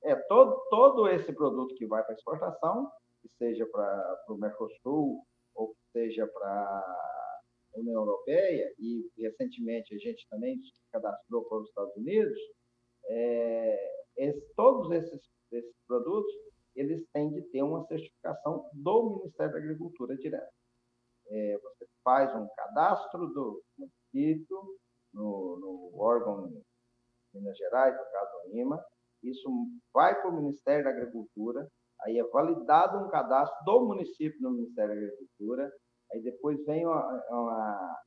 É, 0.03 0.17
todo, 0.27 0.61
todo 0.69 1.09
esse 1.09 1.33
produto 1.33 1.73
que 1.77 1.87
vai 1.87 2.03
para 2.03 2.17
exportação, 2.17 2.91
que 3.23 3.29
seja 3.39 3.65
para 3.67 4.25
o 4.29 4.35
Mercosul 4.37 5.25
ou 5.55 5.69
que 5.69 5.93
seja 5.93 6.27
para 6.27 7.16
União 7.81 8.01
Europeia, 8.01 8.73
e 8.79 9.09
recentemente 9.19 9.95
a 9.95 9.99
gente 9.99 10.27
também 10.29 10.59
cadastrou 10.93 11.45
para 11.45 11.59
os 11.59 11.69
Estados 11.69 11.97
Unidos, 11.97 12.39
é, 13.09 13.97
esse, 14.17 14.55
todos 14.55 14.91
esses, 14.93 15.21
esses 15.53 15.77
produtos 15.87 16.33
eles 16.75 17.07
têm 17.13 17.31
de 17.31 17.43
ter 17.51 17.63
uma 17.63 17.87
certificação 17.87 18.69
do 18.75 19.17
Ministério 19.17 19.53
da 19.53 19.59
Agricultura 19.59 20.17
direto. 20.17 20.53
É, 21.29 21.59
você 21.59 21.87
faz 22.05 22.35
um 22.37 22.47
cadastro 22.55 23.27
do 23.29 23.63
município 23.79 24.63
no, 25.13 25.59
no 25.59 26.01
órgão 26.01 26.49
de 26.49 26.63
Minas 27.35 27.57
Gerais, 27.57 27.95
no 27.97 28.05
caso 28.11 28.49
Lima, 28.53 28.85
isso 29.23 29.49
vai 29.93 30.15
para 30.21 30.31
o 30.31 30.37
Ministério 30.37 30.85
da 30.85 30.91
Agricultura, 30.91 31.67
aí 32.03 32.19
é 32.19 32.25
validado 32.25 33.05
um 33.05 33.11
cadastro 33.11 33.65
do 33.65 33.87
município 33.87 34.41
no 34.41 34.53
Ministério 34.53 34.95
da 34.95 35.01
Agricultura, 35.01 35.73
aí 36.13 36.23
depois 36.23 36.65
vem 36.65 36.87
uma, 36.87 37.25
uma, 37.31 37.99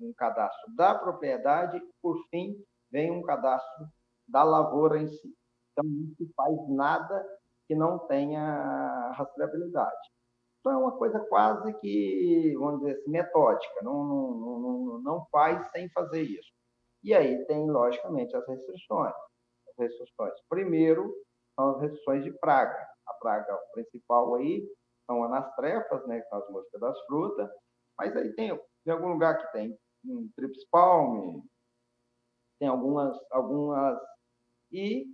um 0.00 0.12
cadastro 0.14 0.74
da 0.74 0.94
propriedade, 0.94 1.80
por 2.02 2.16
fim, 2.28 2.56
vem 2.90 3.10
um 3.10 3.22
cadastro 3.22 3.86
da 4.28 4.42
lavoura 4.42 4.98
em 4.98 5.08
si. 5.08 5.34
Então, 5.72 5.84
não 5.84 6.14
se 6.14 6.32
faz 6.34 6.68
nada 6.68 7.26
que 7.66 7.74
não 7.74 7.98
tenha 8.06 9.12
rastreabilidade. 9.16 10.14
Então, 10.60 10.72
é 10.72 10.76
uma 10.76 10.96
coisa 10.96 11.20
quase 11.20 11.72
que, 11.74 12.54
vamos 12.58 12.80
dizer 12.80 12.92
assim, 12.92 13.10
metódica, 13.10 13.82
não, 13.82 14.04
não, 14.04 14.38
não, 14.38 15.02
não 15.02 15.26
faz 15.30 15.70
sem 15.72 15.90
fazer 15.90 16.22
isso. 16.22 16.50
E 17.02 17.12
aí 17.12 17.44
tem, 17.46 17.70
logicamente, 17.70 18.34
as 18.34 18.46
restrições. 18.46 19.14
As 19.68 19.76
restrições, 19.78 20.32
primeiro, 20.48 21.14
são 21.54 21.70
as 21.70 21.80
restrições 21.82 22.24
de 22.24 22.32
praga. 22.38 22.88
A 23.06 23.14
praga 23.14 23.54
principal 23.74 24.34
aí 24.36 24.66
são 25.06 25.24
anastrefas, 25.24 26.06
né, 26.06 26.20
que 26.20 26.28
são 26.28 26.38
as 26.38 26.50
moscas 26.50 26.80
das 26.80 27.00
frutas, 27.06 27.50
mas 27.98 28.16
aí 28.16 28.32
tem, 28.34 28.58
tem 28.84 28.94
algum 28.94 29.08
lugar 29.08 29.38
que 29.38 29.52
tem 29.52 29.76
um 30.04 30.28
trips 30.36 30.66
palme, 30.70 31.42
tem 32.58 32.68
algumas, 32.68 33.16
algumas 33.30 33.98
e 34.72 35.06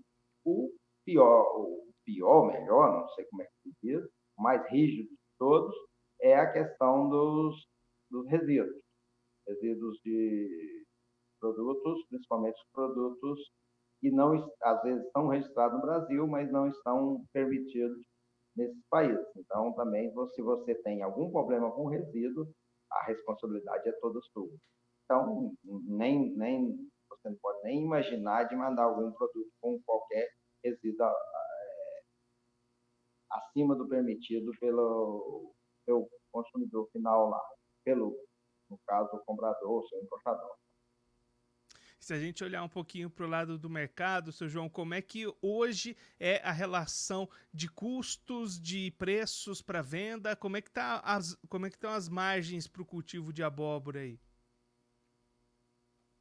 o 0.45 0.71
pior, 1.05 1.43
o 1.57 1.93
pior, 2.05 2.47
melhor, 2.47 3.01
não 3.01 3.09
sei 3.11 3.25
como 3.27 3.43
é 3.43 3.47
que 3.47 3.53
se 3.63 3.75
diz, 3.83 4.09
mais 4.39 4.67
rígido 4.71 5.11
de 5.11 5.19
todos, 5.39 5.75
é 6.23 6.35
a 6.37 6.53
questão 6.53 7.09
dos, 7.09 7.67
dos 8.11 8.27
resíduos. 8.29 8.81
Resíduos 9.47 9.99
de 10.05 10.85
produtos, 11.41 12.07
principalmente 12.09 12.55
os 12.55 12.71
produtos 12.73 13.51
que 14.01 14.11
não, 14.11 14.51
às 14.63 14.83
vezes 14.83 15.05
estão 15.05 15.29
registrados 15.29 15.79
no 15.79 15.83
Brasil, 15.83 16.27
mas 16.27 16.51
não 16.51 16.69
estão 16.69 17.25
permitidos 17.33 18.07
nesses 18.57 18.83
países. 18.89 19.27
Então, 19.37 19.73
também, 19.75 20.13
se 20.35 20.43
você 20.43 20.75
tem 20.83 21.03
algum 21.03 21.31
problema 21.31 21.71
com 21.71 21.87
resíduo, 21.87 22.47
a 22.91 23.05
responsabilidade 23.05 23.89
é 23.89 23.93
toda 24.01 24.21
sua. 24.33 24.51
Então, 25.05 25.55
nem, 25.65 26.35
nem, 26.37 26.77
você 27.09 27.31
não 27.31 27.37
pode 27.41 27.63
nem 27.65 27.85
imaginar 27.85 28.45
de 28.45 28.57
mandar 28.57 28.85
algum 28.85 29.13
produto 29.13 29.51
com 29.61 29.81
qualquer 29.85 30.29
resíduo 30.65 31.07
é, 31.07 32.03
acima 33.31 33.75
do 33.75 33.89
permitido 33.89 34.51
pelo, 34.61 35.53
pelo 35.87 36.09
consumidor 36.33 36.89
final 36.93 37.31
lá, 37.31 37.43
pelo, 37.85 38.17
no 38.69 38.79
caso, 38.87 39.17
o 39.17 39.25
comprador, 39.25 39.83
o 39.83 39.89
seu 39.89 40.01
importador. 40.01 40.60
Se 42.01 42.15
a 42.15 42.19
gente 42.19 42.43
olhar 42.43 42.63
um 42.63 42.69
pouquinho 42.69 43.11
para 43.11 43.27
o 43.27 43.29
lado 43.29 43.59
do 43.59 43.69
mercado, 43.69 44.33
seu 44.33 44.49
João, 44.49 44.71
como 44.71 44.95
é 44.95 45.03
que 45.03 45.31
hoje 45.43 45.95
é 46.19 46.41
a 46.43 46.51
relação 46.51 47.29
de 47.53 47.71
custos, 47.71 48.59
de 48.59 48.91
preços 48.93 49.61
para 49.61 49.83
venda? 49.83 50.35
Como 50.35 50.57
é 50.57 50.63
que 50.63 50.71
tá 50.71 51.03
as, 51.05 51.37
como 51.47 51.67
é 51.67 51.69
que 51.69 51.77
estão 51.77 51.93
as 51.93 52.09
margens 52.09 52.67
para 52.67 52.81
o 52.81 52.87
cultivo 52.87 53.35
de 53.35 53.43
abóbora 53.43 54.01
aí? 54.01 54.19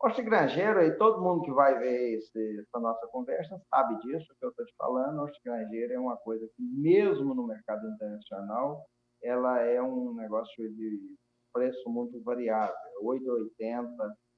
Horti 0.01 0.21
granjeiro, 0.21 0.79
aí 0.79 0.97
todo 0.97 1.21
mundo 1.21 1.43
que 1.43 1.51
vai 1.51 1.79
ver 1.79 2.17
esse, 2.17 2.59
essa 2.59 2.79
nossa 2.79 3.07
conversa 3.07 3.57
sabe 3.69 3.99
disso 4.01 4.35
que 4.37 4.45
eu 4.45 4.49
estou 4.49 4.65
te 4.65 4.75
falando. 4.77 5.21
Horti 5.21 5.39
granjeiro 5.45 5.93
é 5.93 5.99
uma 5.99 6.17
coisa 6.17 6.45
que, 6.57 6.61
mesmo 6.61 7.33
no 7.33 7.47
mercado 7.47 7.87
internacional, 7.87 8.85
ela 9.23 9.61
é 9.61 9.81
um 9.81 10.13
negócio 10.13 10.69
de 10.75 11.15
preço 11.53 11.89
muito 11.89 12.21
variável, 12.21 12.75
8,80, 13.01 13.87
você 13.97 14.28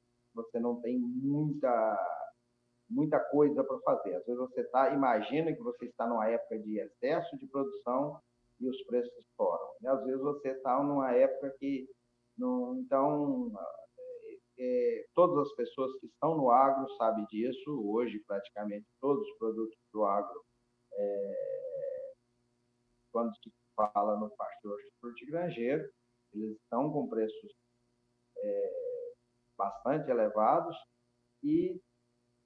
não 0.62 0.80
tem 0.82 0.98
muita 0.98 2.08
muita 2.92 3.20
coisa 3.20 3.64
para 3.64 3.80
fazer. 3.80 4.16
Às 4.16 4.26
vezes 4.26 4.40
você 4.40 4.64
tá, 4.66 4.94
imagina 4.94 5.54
que 5.54 5.62
você 5.62 5.86
está 5.86 6.06
numa 6.08 6.28
época 6.28 6.60
de 6.60 6.78
excesso 6.78 7.38
de 7.38 7.48
produção 7.48 8.20
e 8.60 8.70
os 8.70 8.84
preços 8.84 9.18
estouram. 9.18 9.68
E 9.82 9.88
às 9.88 10.04
vezes 10.04 10.22
você 10.22 10.50
está 10.50 10.84
numa 10.84 11.12
época 11.14 11.56
que 11.58 11.88
não, 12.38 12.78
então 12.80 13.52
é, 13.58 14.38
é, 14.60 15.06
todas 15.16 15.48
as 15.48 15.56
pessoas 15.56 15.98
que 16.00 16.08
estão 16.08 16.36
no 16.36 16.52
agro 16.52 16.88
sabem 16.98 17.26
disso. 17.26 17.82
Hoje 17.90 18.20
praticamente 18.28 18.86
todos 19.00 19.26
os 19.26 19.38
produtos 19.38 19.78
do 19.94 20.06
agro, 20.06 20.44
é, 20.94 22.14
quando 23.12 23.34
se 23.38 23.52
fala 23.76 24.20
no 24.20 24.30
pastor 24.32 24.78
hortigranjeiro, 25.04 25.90
eles 26.34 26.58
estão 26.58 26.92
com 26.92 27.08
preços 27.10 27.54
é, 28.38 28.91
bastante 29.62 30.10
elevados 30.10 30.76
e, 31.44 31.80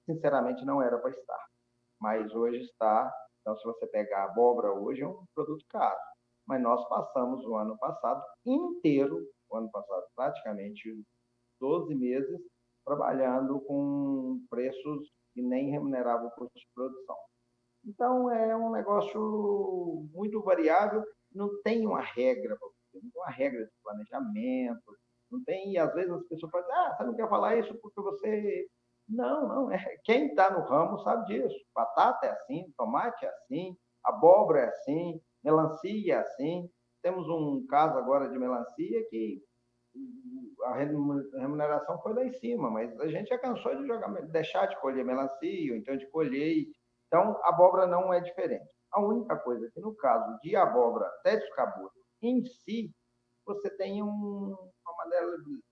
sinceramente, 0.05 0.65
não 0.65 0.81
era 0.81 0.97
para 0.97 1.11
estar. 1.11 1.45
Mas 2.01 2.33
hoje 2.33 2.59
está. 2.59 3.13
Então, 3.41 3.55
se 3.55 3.63
você 3.63 3.87
pegar 3.87 4.23
a 4.23 4.31
abóbora 4.31 4.73
hoje, 4.73 5.01
é 5.01 5.07
um 5.07 5.23
produto 5.33 5.63
caro. 5.69 5.97
Mas 6.45 6.61
nós 6.61 6.87
passamos 6.89 7.45
o 7.45 7.55
ano 7.55 7.77
passado 7.77 8.21
inteiro, 8.45 9.17
o 9.49 9.57
ano 9.57 9.69
passado 9.71 10.03
praticamente 10.15 10.93
12 11.59 11.95
meses, 11.95 12.39
trabalhando 12.85 13.61
com 13.61 14.45
preços 14.49 15.09
que 15.33 15.41
nem 15.41 15.71
remuneravam 15.71 16.27
o 16.27 16.31
custo 16.31 16.59
de 16.59 16.67
produção. 16.75 17.17
Então, 17.85 18.29
é 18.29 18.55
um 18.55 18.71
negócio 18.71 20.07
muito 20.13 20.41
variável, 20.41 21.03
não 21.33 21.49
tem 21.61 21.85
uma 21.85 22.01
regra, 22.01 22.57
não 22.59 23.01
tem 23.01 23.11
uma 23.15 23.29
regra 23.29 23.63
de 23.63 23.71
planejamento, 23.83 24.97
não 25.35 25.43
tem, 25.43 25.73
e 25.73 25.77
às 25.77 25.93
vezes 25.93 26.11
as 26.11 26.27
pessoas 26.27 26.51
falam, 26.51 26.67
ah, 26.71 26.95
você 26.95 27.03
não 27.03 27.15
quer 27.15 27.29
falar 27.29 27.57
isso 27.57 27.73
porque 27.81 28.01
você. 28.01 28.67
Não, 29.07 29.47
não, 29.47 29.71
é. 29.71 29.77
Quem 30.03 30.27
está 30.27 30.49
no 30.49 30.65
ramo 30.65 30.99
sabe 30.99 31.25
disso. 31.25 31.55
Batata 31.75 32.25
é 32.25 32.31
assim, 32.31 32.73
tomate 32.77 33.25
é 33.25 33.29
assim, 33.29 33.77
abóbora 34.03 34.61
é 34.61 34.67
assim, 34.67 35.21
melancia 35.43 36.15
é 36.15 36.17
assim. 36.17 36.69
Temos 37.03 37.27
um 37.29 37.65
caso 37.67 37.97
agora 37.97 38.29
de 38.29 38.39
melancia 38.39 39.07
que 39.09 39.43
a 40.63 40.73
remuneração 40.73 42.01
foi 42.01 42.13
lá 42.13 42.25
em 42.25 42.33
cima, 42.33 42.69
mas 42.69 42.99
a 42.99 43.07
gente 43.07 43.27
já 43.27 43.37
cansou 43.37 43.75
de 43.75 43.87
jogar, 43.87 44.09
deixar 44.27 44.65
de 44.65 44.79
colher 44.81 45.05
melancia, 45.05 45.71
ou 45.71 45.77
então 45.77 45.95
de 45.95 46.09
colher. 46.09 46.65
Então, 47.07 47.39
a 47.43 47.49
abóbora 47.49 47.85
não 47.85 48.13
é 48.13 48.19
diferente. 48.19 48.65
A 48.91 49.01
única 49.01 49.37
coisa 49.37 49.69
que, 49.71 49.79
no 49.79 49.93
caso 49.95 50.39
de 50.41 50.55
abóbora 50.55 51.05
até 51.05 51.37
descabura 51.37 51.91
em 52.21 52.43
si, 52.43 52.91
você 53.45 53.69
tem 53.77 54.01
um, 54.01 54.55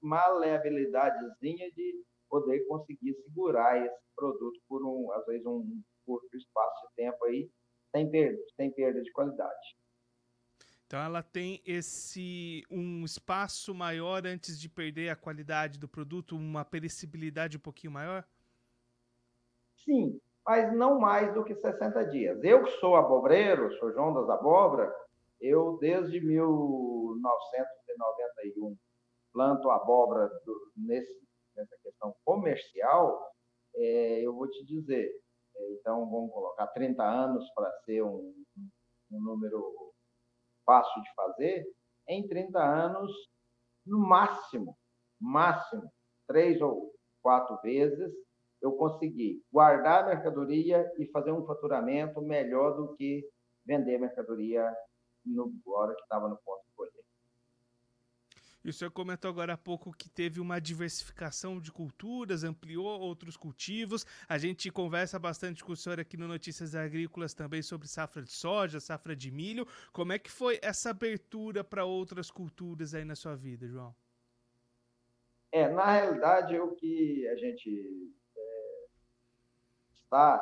maleabilidadezinha 0.01 1.71
de 1.71 2.03
poder 2.29 2.65
conseguir 2.67 3.15
segurar 3.23 3.85
esse 3.85 4.03
produto 4.15 4.59
por 4.67 4.85
um, 4.85 5.11
às 5.13 5.25
vezes, 5.25 5.45
um 5.45 5.81
curto 6.05 6.35
espaço 6.35 6.87
de 6.87 6.95
tempo 6.95 7.23
aí, 7.25 7.49
sem 7.91 8.09
perda, 8.09 8.41
sem 8.55 8.71
perda 8.71 9.01
de 9.01 9.11
qualidade. 9.11 9.77
Então 10.85 11.01
ela 11.01 11.23
tem 11.23 11.61
esse 11.65 12.63
um 12.69 13.03
espaço 13.03 13.73
maior 13.73 14.27
antes 14.27 14.59
de 14.59 14.69
perder 14.69 15.09
a 15.09 15.15
qualidade 15.15 15.79
do 15.79 15.87
produto, 15.87 16.35
uma 16.35 16.63
perecibilidade 16.63 17.57
um 17.57 17.59
pouquinho 17.59 17.93
maior? 17.93 18.23
Sim, 19.77 20.19
mas 20.45 20.71
não 20.75 20.99
mais 20.99 21.33
do 21.33 21.43
que 21.43 21.55
60 21.55 22.05
dias. 22.05 22.43
Eu 22.43 22.63
que 22.63 22.69
sou 22.73 22.95
abobreiro, 22.95 23.75
sou 23.79 23.91
João 23.91 24.13
das 24.13 24.29
Abóbora, 24.29 24.93
eu 25.41 25.79
desde 25.79 26.21
1991 26.21 28.77
planto 29.33 29.69
abóbora 29.69 30.29
do, 30.45 30.71
nesse, 30.77 31.21
nessa 31.55 31.75
questão 31.83 32.15
comercial, 32.23 33.33
é, 33.75 34.21
eu 34.21 34.33
vou 34.33 34.47
te 34.49 34.63
dizer, 34.65 35.11
é, 35.55 35.73
então 35.73 36.09
vamos 36.09 36.31
colocar 36.31 36.67
30 36.67 37.03
anos 37.03 37.49
para 37.53 37.71
ser 37.83 38.03
um, 38.03 38.33
um 39.11 39.21
número 39.21 39.93
fácil 40.65 41.01
de 41.01 41.13
fazer, 41.15 41.65
em 42.07 42.27
30 42.27 42.59
anos, 42.59 43.11
no 43.85 43.99
máximo, 43.99 44.77
máximo, 45.19 45.91
três 46.27 46.61
ou 46.61 46.93
quatro 47.21 47.59
vezes, 47.61 48.13
eu 48.61 48.73
consegui 48.73 49.43
guardar 49.51 50.03
a 50.03 50.07
mercadoria 50.07 50.89
e 50.97 51.05
fazer 51.07 51.31
um 51.31 51.45
faturamento 51.45 52.21
melhor 52.21 52.75
do 52.75 52.95
que 52.95 53.27
vender 53.65 53.97
mercadoria 53.97 54.65
no 55.25 55.53
hora 55.67 55.93
que 55.95 56.01
estava 56.01 56.29
no 56.29 56.37
ponto. 56.37 56.63
E 58.63 58.69
o 58.69 58.73
senhor 58.73 58.91
comentou 58.91 59.29
agora 59.29 59.53
há 59.53 59.57
pouco 59.57 59.91
que 59.91 60.09
teve 60.09 60.39
uma 60.39 60.59
diversificação 60.59 61.59
de 61.59 61.69
culturas, 61.69 62.45
ampliou 62.45 62.85
outros 63.01 63.35
cultivos. 63.35 64.05
A 64.27 64.37
gente 64.37 64.71
conversa 64.71 65.19
bastante 65.19 65.61
com 65.61 65.73
o 65.73 65.75
senhor 65.75 65.99
aqui 65.99 66.15
no 66.15 66.29
Notícias 66.29 66.73
Agrícolas 66.73 67.33
também 67.33 67.61
sobre 67.61 67.89
safra 67.89 68.21
de 68.21 68.31
soja, 68.31 68.79
safra 68.79 69.13
de 69.15 69.29
milho. 69.29 69.67
Como 69.91 70.13
é 70.13 70.19
que 70.19 70.31
foi 70.31 70.59
essa 70.61 70.91
abertura 70.91 71.61
para 71.61 71.83
outras 71.83 72.31
culturas 72.31 72.93
aí 72.93 73.03
na 73.03 73.15
sua 73.15 73.35
vida, 73.35 73.67
João? 73.67 73.93
É, 75.51 75.69
na 75.69 75.91
realidade, 75.91 76.57
o 76.57 76.73
que 76.75 77.27
a 77.27 77.35
gente 77.35 78.11
é, 78.35 78.85
está 79.93 80.41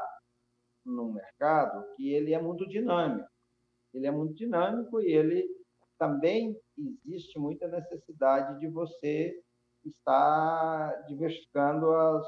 no 0.86 1.12
mercado, 1.12 1.84
que 1.96 2.14
ele 2.14 2.36
é 2.36 2.42
muito 2.42 2.68
dinâmico. 2.68 3.28
Ele 3.94 4.06
é 4.06 4.12
muito 4.12 4.36
dinâmico 4.36 5.02
e 5.02 5.12
ele 5.12 5.44
também 5.98 6.56
existe 7.06 7.38
muita 7.39 7.67
necessidade 7.67 8.60
de 8.60 8.67
você 8.67 9.34
estar 9.86 11.06
diversificando 11.08 11.91
as, 11.91 12.26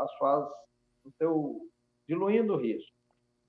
as 0.00 0.12
suas, 0.18 0.48
o 1.04 1.10
seu, 1.18 1.60
diluindo 2.08 2.54
o 2.54 2.60
risco. 2.60 2.92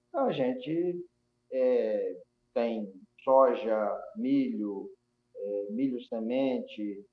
Então, 0.10 0.28
a 0.28 0.32
gente 0.32 1.06
é, 1.52 2.18
tem 2.54 2.92
soja, 3.24 4.02
milho, 4.16 4.90
é, 5.36 5.68
milho 5.72 6.02
semente, 6.04 7.06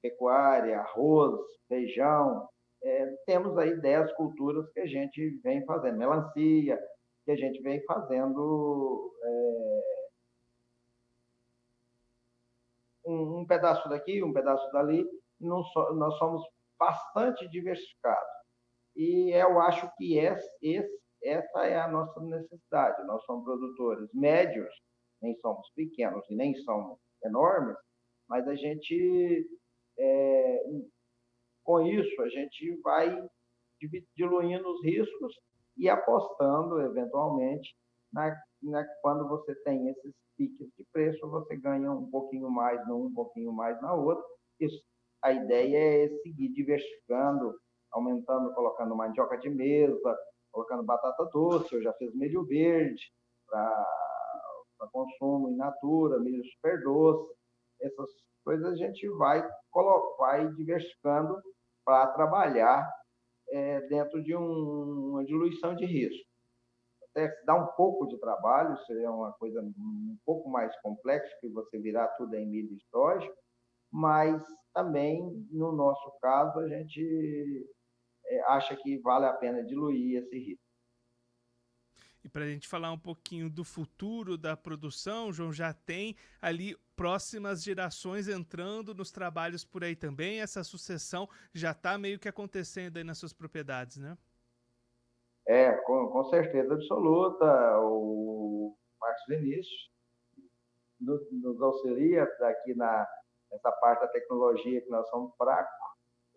pecuária, 0.00 0.78
arroz, 0.78 1.40
feijão. 1.68 2.48
É, 2.82 3.06
temos 3.26 3.58
aí 3.58 3.80
10 3.80 4.12
culturas 4.12 4.70
que 4.72 4.80
a 4.80 4.86
gente 4.86 5.40
vem 5.42 5.64
fazendo, 5.64 5.98
melancia, 5.98 6.78
que 7.24 7.32
a 7.32 7.36
gente 7.36 7.60
vem 7.60 7.82
fazendo 7.84 9.12
é, 9.22 9.77
um, 13.08 13.40
um 13.40 13.46
pedaço 13.46 13.88
daqui, 13.88 14.22
um 14.22 14.32
pedaço 14.32 14.70
dali, 14.70 15.04
so, 15.40 15.94
nós 15.94 16.14
somos 16.18 16.42
bastante 16.78 17.48
diversificados. 17.48 18.28
E 18.94 19.30
eu 19.30 19.60
acho 19.60 19.90
que 19.96 20.18
esse, 20.18 20.48
esse, 20.60 21.00
essa 21.22 21.66
é 21.66 21.80
a 21.80 21.88
nossa 21.88 22.20
necessidade. 22.20 23.06
Nós 23.06 23.24
somos 23.24 23.44
produtores 23.44 24.08
médios, 24.12 24.72
nem 25.22 25.34
somos 25.36 25.68
pequenos 25.74 26.24
e 26.30 26.34
nem 26.34 26.54
somos 26.62 26.98
enormes, 27.24 27.76
mas 28.28 28.46
a 28.46 28.54
gente, 28.54 29.48
é, 29.98 30.62
com 31.64 31.80
isso, 31.80 32.22
a 32.22 32.28
gente 32.28 32.80
vai 32.82 33.28
diluindo 34.16 34.68
os 34.68 34.84
riscos 34.84 35.34
e 35.76 35.88
apostando, 35.88 36.80
eventualmente, 36.80 37.74
na, 38.12 38.36
na, 38.62 38.84
quando 39.02 39.28
você 39.28 39.54
tem 39.62 39.88
esses 39.88 40.14
piques 40.36 40.68
de 40.76 40.84
preço, 40.92 41.28
você 41.28 41.56
ganha 41.56 41.90
um 41.90 42.10
pouquinho 42.10 42.50
mais 42.50 42.86
num, 42.86 43.06
um 43.06 43.14
pouquinho 43.14 43.52
mais 43.52 43.80
na 43.80 43.94
outra. 43.94 44.24
Isso, 44.60 44.80
a 45.22 45.32
ideia 45.32 46.04
é 46.04 46.08
seguir 46.22 46.48
diversificando, 46.50 47.54
aumentando, 47.90 48.54
colocando 48.54 48.96
mandioca 48.96 49.36
de 49.38 49.50
mesa, 49.50 50.16
colocando 50.52 50.82
batata 50.82 51.24
doce, 51.32 51.74
eu 51.74 51.82
já 51.82 51.92
fiz 51.94 52.14
milho 52.14 52.44
verde 52.44 53.02
para 53.48 53.86
consumo 54.92 55.50
in 55.50 55.56
natura, 55.56 56.20
milho 56.20 56.44
super 56.52 56.82
doce, 56.82 57.32
essas 57.80 58.10
coisas 58.44 58.72
a 58.72 58.76
gente 58.76 59.08
vai, 59.10 59.46
vai 60.18 60.48
diversificando 60.54 61.40
para 61.84 62.06
trabalhar 62.08 62.88
é, 63.50 63.80
dentro 63.88 64.22
de 64.22 64.36
um, 64.36 65.10
uma 65.10 65.24
diluição 65.24 65.74
de 65.74 65.84
risco. 65.84 66.27
Até 67.18 67.42
dá 67.44 67.56
um 67.56 67.66
pouco 67.74 68.06
de 68.06 68.16
trabalho, 68.18 68.78
seria 68.86 69.10
uma 69.10 69.32
coisa 69.32 69.60
um 69.60 70.16
pouco 70.24 70.48
mais 70.48 70.74
complexa, 70.80 71.36
que 71.40 71.48
você 71.48 71.76
virar 71.78 72.06
tudo 72.16 72.34
em 72.36 72.46
milho 72.46 72.72
histórico, 72.76 73.34
mas 73.90 74.40
também, 74.72 75.20
no 75.50 75.72
nosso 75.72 76.12
caso, 76.20 76.60
a 76.60 76.68
gente 76.68 77.68
é, 78.26 78.40
acha 78.52 78.76
que 78.76 78.98
vale 78.98 79.26
a 79.26 79.32
pena 79.32 79.64
diluir 79.64 80.22
esse 80.22 80.38
risco. 80.38 80.62
E 82.22 82.28
para 82.28 82.44
a 82.44 82.48
gente 82.48 82.68
falar 82.68 82.92
um 82.92 82.98
pouquinho 82.98 83.50
do 83.50 83.64
futuro 83.64 84.36
da 84.38 84.56
produção, 84.56 85.32
João, 85.32 85.52
já 85.52 85.72
tem 85.72 86.14
ali 86.40 86.76
próximas 86.94 87.64
gerações 87.64 88.28
entrando 88.28 88.94
nos 88.94 89.10
trabalhos 89.10 89.64
por 89.64 89.82
aí 89.82 89.96
também. 89.96 90.40
Essa 90.40 90.62
sucessão 90.62 91.28
já 91.52 91.72
está 91.72 91.98
meio 91.98 92.18
que 92.18 92.28
acontecendo 92.28 92.96
aí 92.96 93.04
nas 93.04 93.18
suas 93.18 93.32
propriedades, 93.32 93.96
né? 93.96 94.16
É, 95.48 95.72
com, 95.72 96.08
com 96.08 96.24
certeza 96.24 96.74
absoluta. 96.74 97.80
O 97.80 98.76
Marcos 99.00 99.24
Vinícius 99.28 99.90
nos, 101.00 101.20
nos 101.32 101.60
auxilia 101.60 102.22
aqui 102.22 102.74
na, 102.74 103.08
nessa 103.50 103.72
parte 103.72 104.00
da 104.00 104.08
tecnologia 104.08 104.80
que 104.80 104.90
nós 104.90 105.08
somos 105.08 105.34
fracos. 105.36 105.88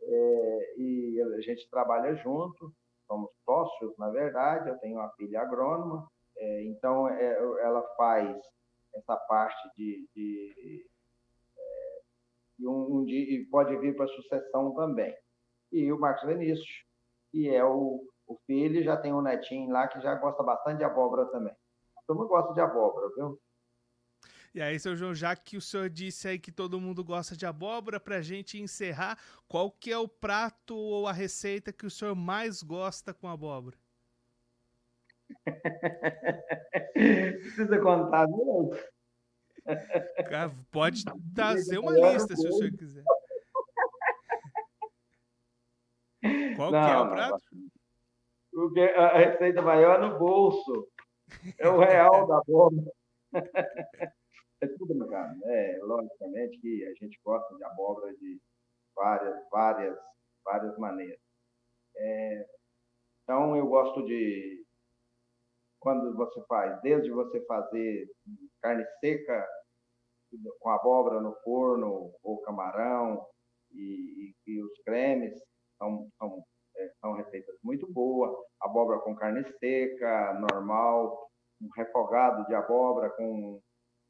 É, 0.03 0.73
e 0.77 1.21
a 1.21 1.41
gente 1.41 1.69
trabalha 1.69 2.15
junto 2.15 2.73
somos 3.11 3.29
sócios, 3.43 3.97
na 3.97 4.09
verdade, 4.09 4.69
eu 4.69 4.77
tenho 4.77 4.95
uma 4.95 5.09
filha 5.11 5.41
agrônoma, 5.41 6.09
é, 6.37 6.63
então 6.63 7.09
é, 7.09 7.37
ela 7.61 7.81
faz 7.97 8.37
essa 8.95 9.17
parte 9.17 9.69
de, 9.75 10.07
de 10.15 10.85
é, 11.57 12.01
um, 12.61 12.99
um, 12.99 13.09
e 13.09 13.45
pode 13.51 13.75
vir 13.77 13.97
para 13.97 14.07
sucessão 14.07 14.73
também. 14.75 15.13
E 15.73 15.91
o 15.91 15.99
Marcos 15.99 16.25
Vinícius, 16.25 16.85
que 17.31 17.49
é 17.53 17.63
o, 17.65 18.01
o 18.31 18.39
filho, 18.45 18.83
já 18.83 18.97
tem 18.97 19.13
um 19.13 19.21
netinho 19.21 19.71
lá 19.71 19.87
que 19.87 19.99
já 20.01 20.15
gosta 20.15 20.43
bastante 20.43 20.79
de 20.79 20.83
abóbora 20.83 21.25
também. 21.27 21.53
Todo 22.07 22.17
mundo 22.17 22.29
gosta 22.29 22.53
de 22.53 22.61
abóbora, 22.61 23.09
viu? 23.15 23.39
E 24.53 24.61
aí, 24.61 24.77
seu 24.77 24.97
João, 24.97 25.15
já 25.15 25.33
que 25.33 25.55
o 25.55 25.61
senhor 25.61 25.89
disse 25.89 26.27
aí 26.27 26.37
que 26.37 26.51
todo 26.51 26.79
mundo 26.79 27.03
gosta 27.05 27.37
de 27.37 27.45
abóbora, 27.45 28.01
para 28.01 28.17
a 28.17 28.21
gente 28.21 28.59
encerrar, 28.59 29.17
qual 29.47 29.71
que 29.71 29.91
é 29.91 29.97
o 29.97 30.09
prato 30.09 30.75
ou 30.75 31.07
a 31.07 31.13
receita 31.13 31.71
que 31.71 31.85
o 31.85 31.91
senhor 31.91 32.15
mais 32.15 32.61
gosta 32.61 33.13
com 33.13 33.29
abóbora? 33.29 33.77
Precisa 36.93 37.79
contar, 37.79 38.27
não? 38.27 38.71
Pode 40.69 41.05
trazer 41.33 41.77
uma 41.77 41.93
lista, 41.93 42.35
se 42.35 42.45
o 42.45 42.51
senhor 42.51 42.71
quiser. 42.73 43.03
Qual 46.55 46.71
não, 46.71 46.83
que 46.83 46.91
é 46.91 46.97
o 46.97 47.09
prato? 47.09 47.43
Porque 48.51 48.81
a 48.81 49.17
receita 49.17 49.61
maior 49.61 50.01
é 50.01 50.07
no 50.07 50.19
bolso. 50.19 50.87
É 51.57 51.69
o 51.69 51.79
real 51.79 52.27
da 52.27 52.39
abóbora. 52.39 52.91
É 54.61 54.67
tudo 54.77 54.93
ligado, 54.93 55.39
né? 55.39 55.79
Logicamente 55.81 56.59
que 56.59 56.85
a 56.85 56.93
gente 56.93 57.19
gosta 57.23 57.55
de 57.55 57.63
abóbora 57.63 58.13
de 58.17 58.39
várias, 58.95 59.49
várias, 59.49 59.97
várias 60.45 60.77
maneiras. 60.77 61.19
É, 61.95 62.47
então, 63.23 63.55
eu 63.55 63.65
gosto 63.67 64.05
de, 64.05 64.65
quando 65.79 66.15
você 66.15 66.43
faz, 66.47 66.79
desde 66.81 67.09
você 67.09 67.43
fazer 67.45 68.07
carne 68.61 68.85
seca 68.99 69.47
com 70.59 70.69
abóbora 70.69 71.19
no 71.19 71.33
forno, 71.43 72.13
ou 72.23 72.41
camarão, 72.41 73.25
e, 73.71 74.33
e, 74.47 74.51
e 74.51 74.63
os 74.63 74.71
cremes, 74.85 75.33
são, 75.77 76.09
são, 76.17 76.37
é, 76.37 76.43
são 76.99 77.13
receitas 77.13 77.55
muito 77.63 77.91
boas. 77.91 78.31
Abóbora 78.59 78.99
com 78.99 79.15
carne 79.15 79.43
seca, 79.59 80.33
normal, 80.33 81.27
um 81.61 81.69
refogado 81.75 82.45
de 82.47 82.55
abóbora 82.55 83.09
com 83.11 83.61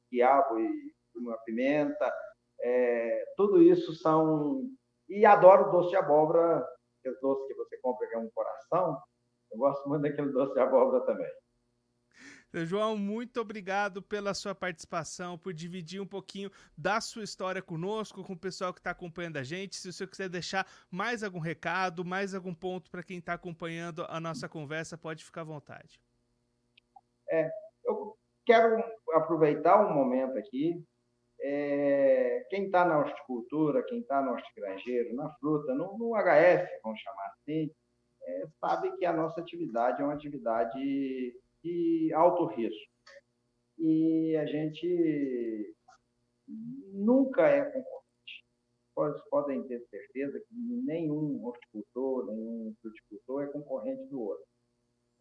quiabo 0.10 0.60
e 0.60 0.94
uma 1.16 1.38
pimenta. 1.40 2.14
É, 2.62 3.24
tudo 3.36 3.62
isso 3.62 3.94
são. 3.96 4.64
E 5.10 5.26
adoro 5.26 5.72
doce 5.72 5.90
de 5.90 5.98
abóbora, 5.98 6.66
aquele 7.00 7.20
doce 7.22 7.48
que 7.48 7.54
você 7.56 7.78
compra 7.82 8.08
que 8.08 8.16
é 8.16 8.20
um 8.20 8.30
coração. 8.34 8.98
Eu 9.52 9.58
gosto 9.58 9.88
muito 9.90 10.04
daquele 10.04 10.32
doce 10.32 10.54
de 10.54 10.60
abóbora 10.60 11.06
também. 11.06 11.30
João, 12.54 12.98
muito 12.98 13.40
obrigado 13.40 14.02
pela 14.02 14.34
sua 14.34 14.54
participação, 14.54 15.38
por 15.38 15.54
dividir 15.54 16.02
um 16.02 16.06
pouquinho 16.06 16.52
da 16.78 17.00
sua 17.00 17.24
história 17.24 17.62
conosco, 17.62 18.24
com 18.24 18.34
o 18.34 18.40
pessoal 18.40 18.74
que 18.74 18.80
está 18.80 18.92
acompanhando 18.92 19.38
a 19.38 19.44
gente. 19.44 19.78
Se 19.78 19.88
o 19.88 19.94
senhor 19.94 20.10
quiser 20.10 20.30
deixar 20.30 20.68
mais 20.90 21.24
algum 21.24 21.40
recado, 21.40 22.04
mais 22.04 22.36
algum 22.36 22.54
ponto 22.54 22.92
para 22.92 23.04
quem 23.04 23.20
está 23.20 23.34
acompanhando 23.34 24.06
a 24.10 24.20
nossa 24.20 24.50
conversa, 24.50 24.98
pode 24.98 25.24
ficar 25.24 25.42
à 25.42 25.46
vontade. 25.46 26.02
É, 27.30 27.50
eu 27.86 28.18
quero 28.46 28.84
aproveitar 29.14 29.86
um 29.86 29.94
momento 29.94 30.38
aqui. 30.38 30.84
É, 31.44 32.46
quem 32.50 32.66
está 32.66 32.86
na 32.86 33.00
horticultura, 33.00 33.84
quem 33.84 34.02
está 34.02 34.22
no 34.22 34.32
hortigranjeiro, 34.32 35.16
na 35.16 35.30
fruta, 35.36 35.74
no, 35.74 35.98
no 35.98 36.14
HF, 36.16 36.68
vamos 36.84 37.00
chamar 37.00 37.28
assim, 37.28 37.72
é, 38.24 38.48
sabe 38.60 38.96
que 38.98 39.06
a 39.06 39.14
nossa 39.14 39.42
atividade 39.42 40.02
é 40.02 40.06
uma 40.06 40.14
atividade 40.14 41.34
de 41.64 42.12
alto 42.14 42.46
risco. 42.48 42.92
E 43.78 44.36
a 44.38 44.46
gente 44.46 45.76
nunca 46.94 47.48
é 47.48 47.64
concorrente. 47.66 48.02
Podem 49.30 49.64
ter 49.68 49.82
certeza 49.90 50.40
que 50.40 50.56
nenhum 50.86 51.44
horticultor, 51.46 52.28
nenhum 52.28 52.74
fruticultor 52.82 53.44
é 53.44 53.48
concorrente 53.48 54.06
do 54.08 54.22
outro. 54.22 54.46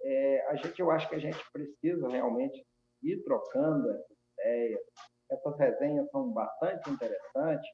É, 0.02 0.46
a 0.48 0.56
gente, 0.56 0.80
eu 0.80 0.90
acho 0.90 1.08
que 1.08 1.14
a 1.14 1.18
gente 1.18 1.38
precisa 1.52 2.08
realmente 2.08 2.64
ir 3.02 3.22
trocando 3.22 3.90
essas 3.90 4.16
ideias. 4.38 4.80
Essas 5.30 5.58
resenhas 5.58 6.10
são 6.10 6.30
bastante 6.32 6.90
interessantes, 6.90 7.70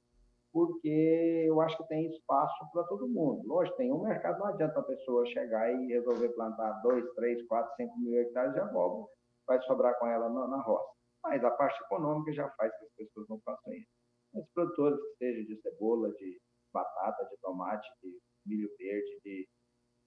porque 0.56 1.44
eu 1.46 1.60
acho 1.60 1.76
que 1.76 1.86
tem 1.86 2.06
espaço 2.06 2.54
para 2.72 2.82
todo 2.84 3.06
mundo. 3.06 3.52
Hoje 3.52 3.76
tem 3.76 3.92
um 3.92 4.00
mercado, 4.00 4.38
não 4.38 4.46
adianta 4.46 4.80
a 4.80 4.84
pessoa 4.84 5.26
chegar 5.26 5.70
e 5.70 5.88
resolver 5.88 6.30
plantar 6.30 6.80
2, 6.80 7.12
3, 7.14 7.46
4, 7.46 7.74
5 7.76 7.98
mil 7.98 8.18
hectares 8.18 8.54
de 8.54 8.60
abóbora, 8.60 9.06
vai 9.46 9.60
sobrar 9.64 9.98
com 9.98 10.06
ela 10.06 10.30
na, 10.30 10.48
na 10.48 10.62
roça. 10.62 10.90
Mas 11.22 11.44
a 11.44 11.50
parte 11.50 11.78
econômica 11.84 12.32
já 12.32 12.48
faz 12.52 12.74
que 12.78 12.84
as 12.86 12.92
pessoas 12.92 13.28
não 13.28 13.38
façam 13.40 13.70
isso. 13.74 13.86
Os 14.32 14.48
produtores 14.54 14.98
que 14.98 15.16
sejam 15.18 15.44
de 15.44 15.60
cebola, 15.60 16.10
de 16.14 16.40
batata, 16.72 17.26
de 17.26 17.36
tomate, 17.42 17.86
de 18.02 18.18
milho 18.46 18.70
verde, 18.78 19.20
de 19.26 19.46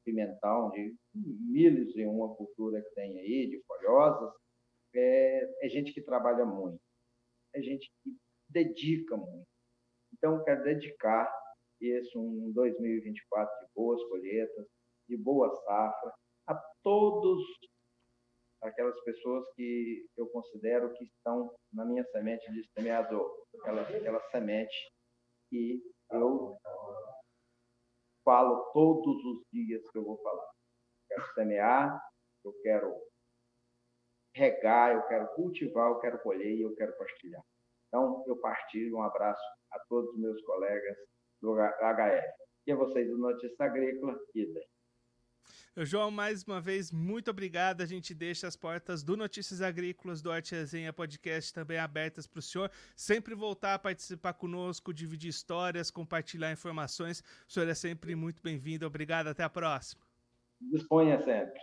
pimentão, 0.04 0.72
de 0.72 0.96
milhos 1.14 1.96
em 1.96 2.08
uma 2.08 2.34
cultura 2.34 2.82
que 2.82 2.96
tem 2.96 3.20
aí, 3.20 3.48
de 3.52 3.62
folhosas, 3.68 4.34
é, 4.96 5.66
é 5.68 5.70
gente 5.70 5.94
que 5.94 6.02
trabalha 6.02 6.44
muito, 6.44 6.82
é 7.54 7.62
gente 7.62 7.88
que 8.02 8.18
dedica 8.50 9.16
muito. 9.16 9.59
Então, 10.20 10.44
quero 10.44 10.64
dedicar 10.64 11.34
esse 11.82 12.18
um 12.18 12.52
2024 12.54 13.50
de 13.62 13.74
boas 13.74 14.04
colheitas, 14.10 14.68
de 15.08 15.16
boa 15.16 15.50
safra, 15.64 16.14
a 16.48 16.56
todos 16.84 17.42
aquelas 18.62 19.00
pessoas 19.04 19.46
que 19.56 20.06
eu 20.18 20.28
considero 20.28 20.94
que 20.94 21.06
estão 21.06 21.56
na 21.72 21.86
minha 21.86 22.04
semente 22.12 22.52
de 22.52 22.70
semeador, 22.74 23.46
aquela, 23.60 23.82
aquela 23.82 24.20
semente 24.30 24.92
que 25.50 25.82
eu 26.12 26.58
falo 28.26 28.72
todos 28.74 29.24
os 29.26 29.44
dias 29.54 29.82
que 29.90 29.98
eu 29.98 30.04
vou 30.04 30.18
falar. 30.22 30.52
Quero 31.08 31.34
semear, 31.34 32.02
eu 32.44 32.54
quero 32.62 32.94
regar, 34.36 34.96
eu 34.96 35.08
quero 35.08 35.34
cultivar, 35.36 35.92
eu 35.92 36.00
quero 36.00 36.22
colher 36.22 36.52
e 36.52 36.62
eu 36.62 36.76
quero 36.76 36.96
partilhar. 36.98 37.44
Então, 37.90 38.24
eu 38.28 38.38
partilho 38.38 38.98
um 38.98 39.04
abraço 39.04 39.44
a 39.72 39.80
todos 39.90 40.12
os 40.12 40.20
meus 40.20 40.42
colegas 40.44 40.96
do 41.42 41.56
HF. 41.56 42.28
E 42.68 42.72
a 42.72 42.76
vocês 42.76 43.10
do 43.10 43.18
Notícia 43.18 43.66
Agrícola, 43.66 44.18
idem. 44.34 44.64
João, 45.78 46.12
mais 46.12 46.44
uma 46.44 46.60
vez, 46.60 46.92
muito 46.92 47.32
obrigado. 47.32 47.82
A 47.82 47.86
gente 47.86 48.14
deixa 48.14 48.48
as 48.48 48.56
portas 48.56 49.02
do 49.02 49.16
Notícias 49.16 49.62
Agrícolas, 49.62 50.22
do 50.22 50.32
Arte 50.32 50.54
Resenha 50.54 50.92
Podcast 50.92 51.54
também 51.54 51.78
abertas 51.78 52.28
para 52.28 52.40
o 52.40 52.42
senhor. 52.42 52.70
Sempre 52.96 53.34
voltar 53.34 53.76
a 53.76 53.80
participar 53.80 54.34
conosco, 54.34 54.94
dividir 54.94 55.30
histórias, 55.30 55.90
compartilhar 55.90 56.52
informações. 56.52 57.24
O 57.48 57.52
senhor 57.52 57.68
é 57.68 57.74
sempre 57.74 58.14
muito 58.16 58.44
bem-vindo. 58.44 58.86
Obrigado, 58.86 59.28
até 59.28 59.44
a 59.44 59.50
próxima. 59.50 60.02
Disponha 60.60 61.18
sempre. 61.24 61.60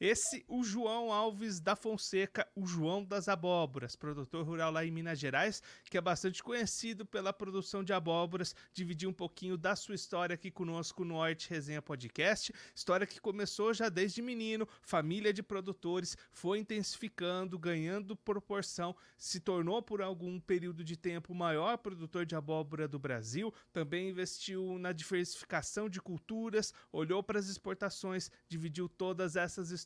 Esse, 0.00 0.44
o 0.48 0.64
João 0.64 1.12
Alves 1.12 1.60
da 1.60 1.76
Fonseca, 1.76 2.46
o 2.54 2.66
João 2.66 3.04
das 3.04 3.28
Abóboras, 3.28 3.94
produtor 3.94 4.44
rural 4.44 4.72
lá 4.72 4.84
em 4.84 4.90
Minas 4.90 5.18
Gerais, 5.18 5.62
que 5.84 5.96
é 5.96 6.00
bastante 6.00 6.42
conhecido 6.42 7.06
pela 7.06 7.32
produção 7.32 7.84
de 7.84 7.92
abóboras, 7.92 8.54
dividir 8.72 9.08
um 9.08 9.12
pouquinho 9.12 9.56
da 9.56 9.76
sua 9.76 9.94
história 9.94 10.34
aqui 10.34 10.50
conosco 10.50 11.04
no 11.04 11.16
Horte 11.16 11.48
Resenha 11.48 11.80
Podcast. 11.80 12.52
História 12.74 13.06
que 13.06 13.20
começou 13.20 13.72
já 13.72 13.88
desde 13.88 14.20
menino, 14.20 14.68
família 14.82 15.32
de 15.32 15.42
produtores, 15.42 16.16
foi 16.32 16.58
intensificando, 16.58 17.58
ganhando 17.58 18.16
proporção, 18.16 18.96
se 19.16 19.38
tornou 19.38 19.80
por 19.80 20.02
algum 20.02 20.40
período 20.40 20.82
de 20.82 20.96
tempo 20.96 21.32
o 21.32 21.36
maior 21.36 21.78
produtor 21.78 22.26
de 22.26 22.34
abóbora 22.34 22.88
do 22.88 22.98
Brasil, 22.98 23.54
também 23.72 24.10
investiu 24.10 24.76
na 24.78 24.92
diversificação 24.92 25.88
de 25.88 26.00
culturas, 26.00 26.74
olhou 26.92 27.22
para 27.22 27.38
as 27.38 27.48
exportações, 27.48 28.30
dividiu 28.48 28.88
todas 28.88 29.36
essas 29.36 29.70
histórias 29.70 29.83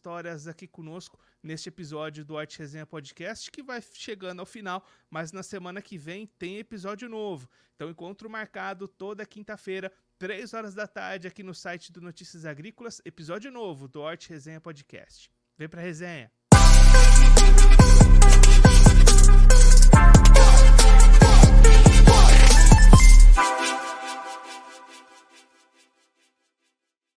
aqui 0.48 0.66
conosco 0.66 1.18
neste 1.42 1.68
episódio 1.68 2.24
do 2.24 2.36
Arte 2.36 2.58
Resenha 2.58 2.86
Podcast, 2.86 3.50
que 3.50 3.62
vai 3.62 3.82
chegando 3.92 4.40
ao 4.40 4.46
final, 4.46 4.84
mas 5.10 5.32
na 5.32 5.42
semana 5.42 5.82
que 5.82 5.98
vem 5.98 6.26
tem 6.38 6.58
episódio 6.58 7.08
novo. 7.08 7.48
Então, 7.74 7.90
encontro 7.90 8.28
marcado 8.28 8.86
toda 8.88 9.26
quinta-feira, 9.26 9.92
3 10.18 10.54
horas 10.54 10.74
da 10.74 10.86
tarde, 10.86 11.28
aqui 11.28 11.42
no 11.42 11.54
site 11.54 11.92
do 11.92 12.00
Notícias 12.00 12.44
Agrícolas, 12.44 13.00
episódio 13.04 13.50
novo 13.50 13.88
do 13.88 14.04
Arte 14.04 14.30
Resenha 14.30 14.60
Podcast. 14.60 15.30
Vem 15.56 15.68
pra 15.68 15.80
resenha! 15.80 16.30